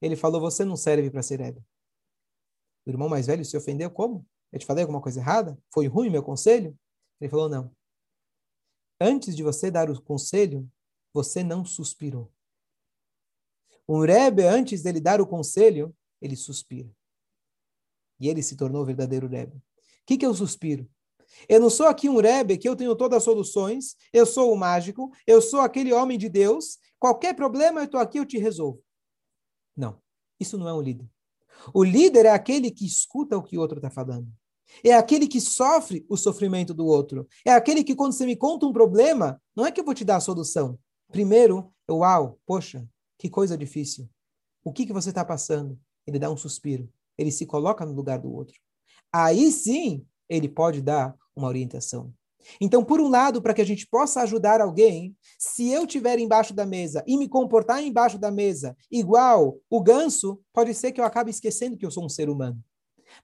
ele 0.00 0.16
falou, 0.16 0.40
você 0.40 0.64
não 0.64 0.76
serve 0.76 1.10
para 1.10 1.22
ser 1.22 1.40
Rebbe. 1.40 1.60
O 2.84 2.90
irmão 2.90 3.08
mais 3.08 3.26
velho 3.26 3.44
se 3.44 3.56
ofendeu, 3.56 3.90
como? 3.90 4.26
Eu 4.52 4.58
te 4.58 4.66
falei 4.66 4.82
alguma 4.82 5.00
coisa 5.00 5.20
errada? 5.20 5.58
Foi 5.72 5.86
ruim 5.86 6.10
meu 6.10 6.22
conselho? 6.22 6.76
Ele 7.20 7.30
falou: 7.30 7.48
não. 7.48 7.74
Antes 9.00 9.36
de 9.36 9.42
você 9.42 9.70
dar 9.70 9.90
o 9.90 10.02
conselho, 10.02 10.70
você 11.12 11.42
não 11.42 11.64
suspirou. 11.64 12.32
Um 13.88 14.00
Rebbe, 14.00 14.42
antes 14.42 14.82
dele 14.82 15.00
dar 15.00 15.20
o 15.20 15.26
conselho, 15.26 15.94
ele 16.20 16.34
suspira. 16.34 16.90
E 18.18 18.28
ele 18.28 18.42
se 18.42 18.56
tornou 18.56 18.82
o 18.82 18.86
verdadeiro 18.86 19.28
Rebbe. 19.28 19.56
O 19.56 19.62
que, 20.06 20.16
que 20.16 20.26
o 20.26 20.34
suspiro? 20.34 20.88
Eu 21.48 21.60
não 21.60 21.68
sou 21.68 21.86
aqui 21.86 22.08
um 22.08 22.20
Rebbe 22.20 22.56
que 22.56 22.68
eu 22.68 22.74
tenho 22.74 22.96
todas 22.96 23.18
as 23.18 23.24
soluções, 23.24 23.96
eu 24.12 24.24
sou 24.24 24.52
o 24.52 24.56
mágico, 24.56 25.12
eu 25.26 25.42
sou 25.42 25.60
aquele 25.60 25.92
homem 25.92 26.16
de 26.16 26.28
Deus, 26.28 26.78
qualquer 26.98 27.34
problema 27.34 27.80
eu 27.80 27.84
estou 27.84 28.00
aqui, 28.00 28.18
eu 28.18 28.24
te 28.24 28.38
resolvo. 28.38 28.82
Não, 29.76 30.00
isso 30.40 30.56
não 30.56 30.68
é 30.68 30.72
um 30.72 30.80
líder. 30.80 31.08
O 31.74 31.84
líder 31.84 32.26
é 32.26 32.30
aquele 32.30 32.70
que 32.70 32.86
escuta 32.86 33.36
o 33.36 33.42
que 33.42 33.58
o 33.58 33.60
outro 33.60 33.78
está 33.78 33.90
falando. 33.90 34.28
É 34.84 34.94
aquele 34.94 35.26
que 35.26 35.40
sofre 35.40 36.04
o 36.08 36.16
sofrimento 36.16 36.74
do 36.74 36.86
outro. 36.86 37.26
É 37.44 37.52
aquele 37.52 37.84
que, 37.84 37.94
quando 37.94 38.12
você 38.12 38.26
me 38.26 38.36
conta 38.36 38.66
um 38.66 38.72
problema, 38.72 39.40
não 39.54 39.66
é 39.66 39.72
que 39.72 39.80
eu 39.80 39.84
vou 39.84 39.94
te 39.94 40.04
dar 40.04 40.16
a 40.16 40.20
solução. 40.20 40.78
Primeiro, 41.10 41.72
eu, 41.88 41.98
uau, 41.98 42.38
poxa, 42.46 42.86
que 43.18 43.30
coisa 43.30 43.56
difícil. 43.56 44.08
O 44.64 44.72
que, 44.72 44.86
que 44.86 44.92
você 44.92 45.10
está 45.10 45.24
passando? 45.24 45.78
Ele 46.06 46.18
dá 46.18 46.30
um 46.30 46.36
suspiro. 46.36 46.88
Ele 47.16 47.30
se 47.30 47.46
coloca 47.46 47.86
no 47.86 47.92
lugar 47.92 48.18
do 48.18 48.32
outro. 48.32 48.58
Aí 49.12 49.50
sim, 49.50 50.04
ele 50.28 50.48
pode 50.48 50.82
dar 50.82 51.14
uma 51.34 51.48
orientação. 51.48 52.12
Então, 52.60 52.84
por 52.84 53.00
um 53.00 53.08
lado, 53.08 53.42
para 53.42 53.54
que 53.54 53.60
a 53.60 53.66
gente 53.66 53.86
possa 53.86 54.22
ajudar 54.22 54.60
alguém, 54.60 55.16
se 55.38 55.68
eu 55.70 55.84
estiver 55.84 56.18
embaixo 56.18 56.54
da 56.54 56.64
mesa 56.64 57.02
e 57.06 57.16
me 57.16 57.28
comportar 57.28 57.82
embaixo 57.82 58.18
da 58.18 58.30
mesa 58.30 58.76
igual 58.90 59.58
o 59.68 59.82
ganso, 59.82 60.40
pode 60.52 60.72
ser 60.74 60.92
que 60.92 61.00
eu 61.00 61.04
acabe 61.04 61.30
esquecendo 61.30 61.76
que 61.76 61.84
eu 61.84 61.90
sou 61.90 62.04
um 62.04 62.08
ser 62.08 62.28
humano. 62.28 62.62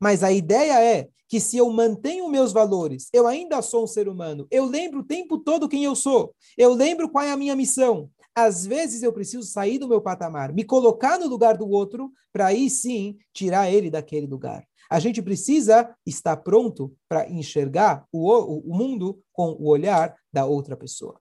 Mas 0.01 0.23
a 0.23 0.33
ideia 0.33 0.83
é 0.83 1.09
que 1.29 1.41
se 1.41 1.57
eu 1.57 1.71
mantenho 1.71 2.29
meus 2.29 2.53
valores, 2.53 3.09
eu 3.13 3.27
ainda 3.27 3.63
sou 3.63 3.85
um 3.85 3.87
ser 3.87 4.07
humano, 4.07 4.47
eu 4.51 4.67
lembro 4.67 5.01
o 5.01 5.05
tempo 5.05 5.39
todo 5.39 5.69
quem 5.69 5.83
eu 5.83 5.95
sou, 5.95 6.35
eu 6.59 6.75
lembro 6.75 7.09
qual 7.09 7.25
é 7.25 7.33
a 7.33 7.37
minha 7.37 7.57
missão. 7.57 8.11
Às 8.35 8.67
vezes 8.67 9.03
eu 9.03 9.13
preciso 9.13 9.47
sair 9.47 9.79
do 9.79 9.89
meu 9.89 10.01
patamar, 10.01 10.53
me 10.53 10.65
colocar 10.65 11.19
no 11.19 11.27
lugar 11.27 11.57
do 11.57 11.69
outro, 11.69 12.13
para 12.33 12.47
aí 12.47 12.69
sim 12.69 13.17
tirar 13.33 13.71
ele 13.71 13.91
daquele 13.91 14.27
lugar. 14.27 14.67
A 14.91 14.99
gente 14.99 15.23
precisa 15.23 15.97
estar 16.05 16.37
pronto 16.37 16.95
para 17.09 17.27
enxergar 17.31 18.07
o, 18.13 18.31
o 18.71 18.77
mundo 18.77 19.23
com 19.33 19.53
o 19.53 19.69
olhar 19.69 20.15
da 20.31 20.45
outra 20.45 20.77
pessoa. 20.77 21.19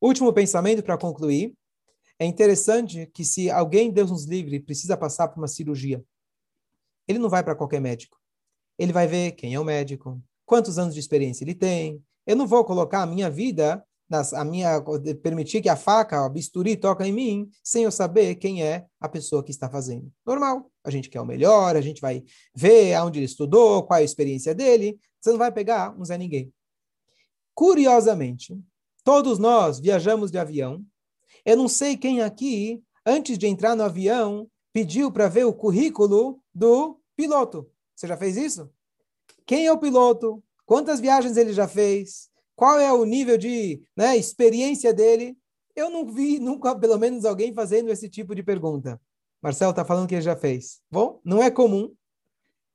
Último 0.00 0.32
pensamento 0.32 0.84
para 0.84 0.96
concluir. 0.96 1.52
É 2.18 2.24
interessante 2.24 3.06
que 3.06 3.24
se 3.24 3.50
alguém, 3.50 3.92
Deus 3.92 4.10
nos 4.10 4.24
livre, 4.24 4.60
precisa 4.60 4.96
passar 4.96 5.28
por 5.28 5.38
uma 5.38 5.48
cirurgia, 5.48 6.02
ele 7.06 7.18
não 7.18 7.28
vai 7.28 7.42
para 7.44 7.54
qualquer 7.54 7.80
médico. 7.80 8.18
Ele 8.78 8.92
vai 8.92 9.06
ver 9.06 9.32
quem 9.32 9.54
é 9.54 9.60
o 9.60 9.64
médico, 9.64 10.20
quantos 10.44 10.78
anos 10.78 10.94
de 10.94 11.00
experiência 11.00 11.44
ele 11.44 11.54
tem. 11.54 12.02
Eu 12.26 12.36
não 12.36 12.46
vou 12.46 12.64
colocar 12.64 13.02
a 13.02 13.06
minha 13.06 13.30
vida, 13.30 13.84
nas, 14.08 14.32
a 14.32 14.44
minha 14.44 14.82
permitir 15.22 15.60
que 15.60 15.68
a 15.68 15.76
faca, 15.76 16.24
o 16.24 16.30
bisturi 16.30 16.76
toca 16.76 17.06
em 17.06 17.12
mim, 17.12 17.50
sem 17.62 17.84
eu 17.84 17.92
saber 17.92 18.36
quem 18.36 18.62
é 18.62 18.86
a 19.00 19.08
pessoa 19.08 19.42
que 19.42 19.50
está 19.50 19.68
fazendo. 19.68 20.10
Normal. 20.24 20.70
A 20.84 20.90
gente 20.90 21.10
quer 21.10 21.20
o 21.20 21.26
melhor, 21.26 21.76
a 21.76 21.80
gente 21.80 22.00
vai 22.00 22.22
ver 22.54 22.94
aonde 22.94 23.18
ele 23.18 23.26
estudou, 23.26 23.82
qual 23.82 23.98
é 23.98 24.02
a 24.02 24.04
experiência 24.04 24.54
dele. 24.54 24.98
Você 25.20 25.30
não 25.30 25.38
vai 25.38 25.50
pegar 25.50 25.94
um 25.98 26.04
Zé 26.04 26.16
Ninguém. 26.16 26.52
Curiosamente, 27.54 28.56
todos 29.02 29.38
nós 29.38 29.80
viajamos 29.80 30.30
de 30.30 30.38
avião. 30.38 30.84
Eu 31.46 31.56
não 31.56 31.68
sei 31.68 31.96
quem 31.96 32.20
aqui, 32.22 32.82
antes 33.06 33.38
de 33.38 33.46
entrar 33.46 33.76
no 33.76 33.84
avião, 33.84 34.50
pediu 34.72 35.12
para 35.12 35.28
ver 35.28 35.44
o 35.44 35.54
currículo 35.54 36.42
do 36.52 37.00
piloto. 37.14 37.70
Você 37.94 38.08
já 38.08 38.16
fez 38.16 38.36
isso? 38.36 38.68
Quem 39.46 39.64
é 39.64 39.72
o 39.72 39.78
piloto? 39.78 40.42
Quantas 40.64 40.98
viagens 40.98 41.36
ele 41.36 41.52
já 41.52 41.68
fez? 41.68 42.28
Qual 42.56 42.80
é 42.80 42.92
o 42.92 43.04
nível 43.04 43.38
de 43.38 43.80
né, 43.96 44.16
experiência 44.16 44.92
dele? 44.92 45.38
Eu 45.76 45.88
não 45.88 46.04
vi 46.04 46.40
nunca, 46.40 46.74
pelo 46.74 46.98
menos, 46.98 47.24
alguém 47.24 47.54
fazendo 47.54 47.92
esse 47.92 48.08
tipo 48.08 48.34
de 48.34 48.42
pergunta. 48.42 49.00
Marcelo 49.40 49.70
está 49.70 49.84
falando 49.84 50.08
que 50.08 50.16
ele 50.16 50.22
já 50.22 50.34
fez. 50.34 50.80
Bom, 50.90 51.20
não 51.24 51.40
é 51.40 51.48
comum. 51.48 51.94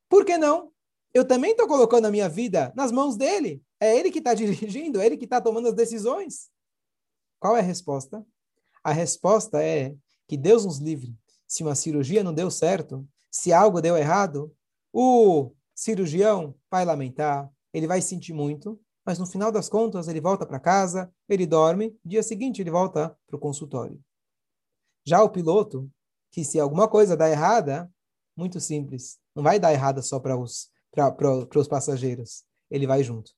Por 0.07 0.23
que 0.23 0.37
não? 0.37 0.71
Eu 1.13 1.27
também 1.27 1.51
estou 1.51 1.67
colocando 1.67 2.05
a 2.05 2.11
minha 2.11 2.29
vida 2.29 2.71
nas 2.73 2.89
mãos 2.89 3.17
dele. 3.17 3.61
É 3.81 3.97
ele 3.97 4.09
que 4.11 4.19
está 4.19 4.31
dirigindo, 4.33 5.01
é 5.01 5.05
ele 5.05 5.17
que 5.17 5.25
está 5.25 5.41
tomando 5.41 5.67
as 5.67 5.73
decisões. 5.73 6.49
Qual 7.37 7.57
é 7.57 7.59
a 7.59 7.63
resposta? 7.63 8.25
A 8.83 8.91
resposta 8.91 9.61
é 9.61 9.95
que 10.27 10.37
Deus 10.37 10.65
nos 10.65 10.79
livre. 10.79 11.15
Se 11.47 11.63
uma 11.63 11.75
cirurgia 11.75 12.23
não 12.23 12.33
deu 12.33 12.49
certo, 12.49 13.07
se 13.29 13.53
algo 13.53 13.81
deu 13.81 13.97
errado, 13.97 14.53
o 14.93 15.51
cirurgião 15.75 16.55
vai 16.69 16.83
lamentar, 16.85 17.51
ele 17.73 17.87
vai 17.87 18.01
sentir 18.01 18.33
muito, 18.33 18.79
mas 19.05 19.17
no 19.17 19.25
final 19.25 19.51
das 19.51 19.69
contas 19.69 20.07
ele 20.07 20.21
volta 20.21 20.45
para 20.45 20.59
casa, 20.59 21.11
ele 21.27 21.45
dorme, 21.45 21.97
dia 22.03 22.23
seguinte 22.23 22.61
ele 22.61 22.71
volta 22.71 23.15
para 23.27 23.35
o 23.35 23.39
consultório. 23.39 23.99
Já 25.05 25.23
o 25.23 25.29
piloto, 25.29 25.89
que 26.31 26.43
se 26.43 26.59
alguma 26.59 26.87
coisa 26.87 27.17
dá 27.17 27.29
errada, 27.29 27.91
muito 28.35 28.59
simples, 28.59 29.19
não 29.35 29.43
vai 29.43 29.59
dar 29.59 29.73
errada 29.73 30.01
só 30.01 30.19
para 30.19 30.37
os, 30.37 30.69
os 31.55 31.67
passageiros, 31.67 32.43
ele 32.69 32.87
vai 32.87 33.03
junto. 33.03 33.31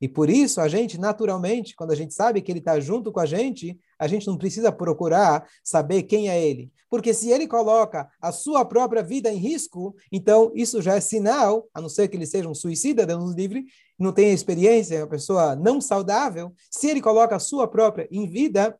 E 0.00 0.08
por 0.08 0.30
isso, 0.30 0.60
a 0.60 0.68
gente, 0.68 0.98
naturalmente, 0.98 1.74
quando 1.74 1.90
a 1.90 1.96
gente 1.96 2.14
sabe 2.14 2.40
que 2.40 2.52
ele 2.52 2.60
está 2.60 2.78
junto 2.78 3.10
com 3.10 3.20
a 3.20 3.26
gente, 3.26 3.78
a 3.98 4.06
gente 4.06 4.26
não 4.26 4.38
precisa 4.38 4.70
procurar 4.70 5.46
saber 5.62 6.04
quem 6.04 6.28
é 6.28 6.40
ele. 6.40 6.70
Porque 6.88 7.12
se 7.12 7.30
ele 7.30 7.48
coloca 7.48 8.08
a 8.20 8.30
sua 8.30 8.64
própria 8.64 9.02
vida 9.02 9.30
em 9.30 9.36
risco, 9.36 9.94
então 10.10 10.52
isso 10.54 10.80
já 10.80 10.94
é 10.94 11.00
sinal, 11.00 11.68
a 11.74 11.80
não 11.80 11.88
ser 11.88 12.08
que 12.08 12.16
ele 12.16 12.26
seja 12.26 12.48
um 12.48 12.54
suicida, 12.54 13.04
Deus 13.04 13.22
nos 13.22 13.34
livre, 13.34 13.64
não 13.98 14.12
tenha 14.12 14.32
experiência, 14.32 15.00
uma 15.00 15.08
pessoa 15.08 15.56
não 15.56 15.80
saudável, 15.80 16.52
se 16.70 16.88
ele 16.88 17.00
coloca 17.00 17.34
a 17.34 17.40
sua 17.40 17.66
própria 17.66 18.08
em 18.10 18.28
vida, 18.28 18.78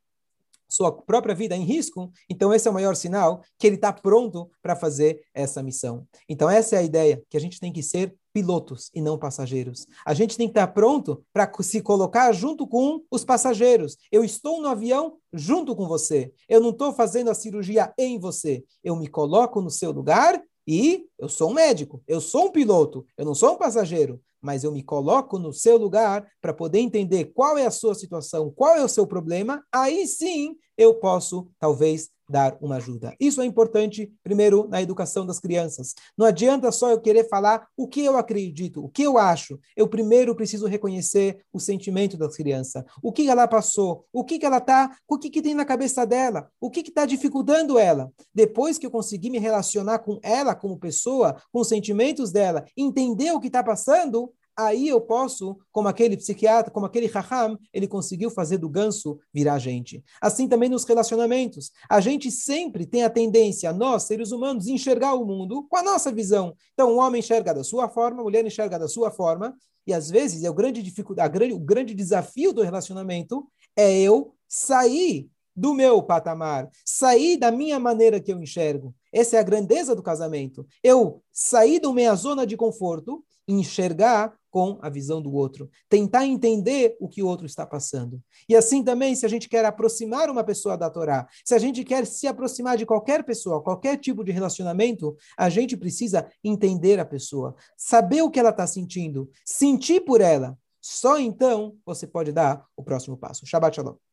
sua 0.68 0.92
própria 0.92 1.34
vida 1.34 1.56
em 1.56 1.64
risco, 1.64 2.12
então 2.28 2.52
esse 2.52 2.68
é 2.68 2.70
o 2.70 2.74
maior 2.74 2.94
sinal 2.94 3.42
que 3.58 3.66
ele 3.66 3.76
está 3.76 3.92
pronto 3.92 4.50
para 4.62 4.76
fazer 4.76 5.22
essa 5.34 5.62
missão. 5.62 6.06
Então 6.28 6.48
essa 6.48 6.76
é 6.76 6.78
a 6.78 6.82
ideia, 6.82 7.22
que 7.28 7.36
a 7.36 7.40
gente 7.40 7.58
tem 7.58 7.72
que 7.72 7.82
ser 7.82 8.14
pilotos 8.32 8.90
e 8.94 9.00
não 9.00 9.18
passageiros. 9.18 9.86
A 10.04 10.14
gente 10.14 10.36
tem 10.36 10.46
que 10.46 10.52
estar 10.52 10.68
pronto 10.68 11.24
para 11.32 11.50
se 11.60 11.80
colocar 11.80 12.32
junto 12.32 12.66
com 12.66 13.02
os 13.10 13.24
passageiros. 13.24 13.96
Eu 14.10 14.24
estou 14.24 14.60
no 14.60 14.68
avião 14.68 15.16
junto 15.32 15.74
com 15.74 15.86
você. 15.86 16.32
Eu 16.48 16.60
não 16.60 16.70
estou 16.70 16.92
fazendo 16.92 17.30
a 17.30 17.34
cirurgia 17.34 17.92
em 17.98 18.18
você. 18.18 18.64
Eu 18.82 18.96
me 18.96 19.08
coloco 19.08 19.60
no 19.60 19.70
seu 19.70 19.90
lugar 19.90 20.42
e 20.66 21.06
eu 21.18 21.28
sou 21.28 21.50
um 21.50 21.54
médico, 21.54 22.02
eu 22.06 22.20
sou 22.20 22.46
um 22.46 22.52
piloto, 22.52 23.06
eu 23.16 23.24
não 23.24 23.34
sou 23.34 23.54
um 23.54 23.56
passageiro 23.56 24.20
mas 24.40 24.64
eu 24.64 24.72
me 24.72 24.82
coloco 24.82 25.38
no 25.38 25.52
seu 25.52 25.76
lugar 25.76 26.26
para 26.40 26.54
poder 26.54 26.78
entender 26.78 27.26
qual 27.34 27.58
é 27.58 27.66
a 27.66 27.70
sua 27.70 27.94
situação, 27.94 28.52
qual 28.54 28.76
é 28.76 28.84
o 28.84 28.88
seu 28.88 29.06
problema, 29.06 29.64
aí 29.72 30.06
sim 30.06 30.56
eu 30.78 30.94
posso, 30.94 31.50
talvez, 31.58 32.08
dar 32.28 32.56
uma 32.60 32.76
ajuda. 32.76 33.14
Isso 33.18 33.40
é 33.40 33.46
importante, 33.46 34.12
primeiro, 34.22 34.68
na 34.68 34.82
educação 34.82 35.24
das 35.24 35.40
crianças. 35.40 35.94
Não 36.16 36.26
adianta 36.26 36.70
só 36.70 36.90
eu 36.90 37.00
querer 37.00 37.26
falar 37.28 37.66
o 37.76 37.88
que 37.88 38.04
eu 38.04 38.16
acredito, 38.16 38.84
o 38.84 38.88
que 38.88 39.02
eu 39.02 39.16
acho. 39.16 39.58
Eu 39.74 39.88
primeiro 39.88 40.34
preciso 40.34 40.66
reconhecer 40.66 41.42
o 41.52 41.58
sentimento 41.58 42.16
da 42.16 42.28
criança. 42.28 42.84
O 43.02 43.12
que 43.12 43.28
ela 43.28 43.48
passou, 43.48 44.04
o 44.12 44.22
que, 44.22 44.44
ela 44.44 44.58
está, 44.58 44.96
o 45.08 45.18
que, 45.18 45.30
que 45.30 45.40
tem 45.40 45.54
na 45.54 45.64
cabeça 45.64 46.06
dela, 46.06 46.50
o 46.60 46.70
que 46.70 46.80
está 46.80 47.06
dificultando 47.06 47.78
ela. 47.78 48.12
Depois 48.34 48.78
que 48.78 48.86
eu 48.86 48.90
conseguir 48.90 49.30
me 49.30 49.38
relacionar 49.38 50.00
com 50.00 50.18
ela 50.22 50.54
como 50.54 50.78
pessoa, 50.78 51.40
com 51.50 51.60
os 51.60 51.68
sentimentos 51.68 52.30
dela, 52.30 52.64
entender 52.76 53.32
o 53.32 53.40
que 53.40 53.46
está 53.46 53.64
passando, 53.64 54.30
aí 54.58 54.88
eu 54.88 55.00
posso, 55.00 55.56
como 55.70 55.86
aquele 55.86 56.16
psiquiatra, 56.16 56.72
como 56.72 56.84
aquele 56.84 57.06
raham, 57.06 57.56
ele 57.72 57.86
conseguiu 57.86 58.28
fazer 58.28 58.58
do 58.58 58.68
ganso 58.68 59.20
virar 59.32 59.60
gente. 59.60 60.02
Assim 60.20 60.48
também 60.48 60.68
nos 60.68 60.84
relacionamentos. 60.84 61.70
A 61.88 62.00
gente 62.00 62.28
sempre 62.30 62.84
tem 62.84 63.04
a 63.04 63.10
tendência, 63.10 63.72
nós, 63.72 64.02
seres 64.02 64.32
humanos, 64.32 64.66
enxergar 64.66 65.14
o 65.14 65.24
mundo 65.24 65.64
com 65.68 65.76
a 65.76 65.82
nossa 65.82 66.10
visão. 66.10 66.54
Então, 66.74 66.92
o 66.92 66.96
homem 66.96 67.20
enxerga 67.20 67.54
da 67.54 67.62
sua 67.62 67.88
forma, 67.88 68.20
a 68.20 68.24
mulher 68.24 68.44
enxerga 68.44 68.78
da 68.78 68.88
sua 68.88 69.12
forma, 69.12 69.54
e 69.86 69.94
às 69.94 70.10
vezes 70.10 70.42
é 70.42 70.50
o 70.50 70.54
grande 70.54 70.82
dificuldade, 70.82 71.32
grande, 71.32 71.54
o 71.54 71.58
grande 71.58 71.94
desafio 71.94 72.52
do 72.52 72.62
relacionamento 72.62 73.46
é 73.76 73.96
eu 74.00 74.34
sair 74.48 75.30
do 75.54 75.72
meu 75.72 76.02
patamar, 76.02 76.68
sair 76.84 77.36
da 77.36 77.50
minha 77.50 77.78
maneira 77.80 78.20
que 78.20 78.32
eu 78.32 78.40
enxergo. 78.40 78.94
Essa 79.12 79.36
é 79.36 79.40
a 79.40 79.42
grandeza 79.44 79.94
do 79.94 80.02
casamento. 80.02 80.66
Eu 80.82 81.22
sair 81.32 81.80
da 81.80 81.92
minha 81.92 82.14
zona 82.14 82.46
de 82.46 82.56
conforto, 82.56 83.24
enxergar 83.48 84.37
com 84.50 84.78
a 84.80 84.88
visão 84.88 85.20
do 85.20 85.32
outro, 85.32 85.70
tentar 85.88 86.26
entender 86.26 86.96
o 87.00 87.08
que 87.08 87.22
o 87.22 87.26
outro 87.26 87.46
está 87.46 87.66
passando. 87.66 88.22
E 88.48 88.56
assim 88.56 88.82
também, 88.82 89.14
se 89.14 89.26
a 89.26 89.28
gente 89.28 89.48
quer 89.48 89.64
aproximar 89.64 90.30
uma 90.30 90.44
pessoa 90.44 90.76
da 90.76 90.90
Torá, 90.90 91.26
se 91.44 91.54
a 91.54 91.58
gente 91.58 91.84
quer 91.84 92.06
se 92.06 92.26
aproximar 92.26 92.76
de 92.76 92.86
qualquer 92.86 93.24
pessoa, 93.24 93.62
qualquer 93.62 93.96
tipo 93.98 94.24
de 94.24 94.32
relacionamento, 94.32 95.16
a 95.36 95.48
gente 95.48 95.76
precisa 95.76 96.26
entender 96.42 96.98
a 96.98 97.04
pessoa, 97.04 97.54
saber 97.76 98.22
o 98.22 98.30
que 98.30 98.40
ela 98.40 98.50
está 98.50 98.66
sentindo, 98.66 99.30
sentir 99.44 100.00
por 100.00 100.20
ela. 100.20 100.56
Só 100.80 101.18
então 101.18 101.76
você 101.84 102.06
pode 102.06 102.32
dar 102.32 102.64
o 102.76 102.82
próximo 102.82 103.16
passo. 103.16 103.46
Shabbat 103.46 103.76
Shalom. 103.76 104.07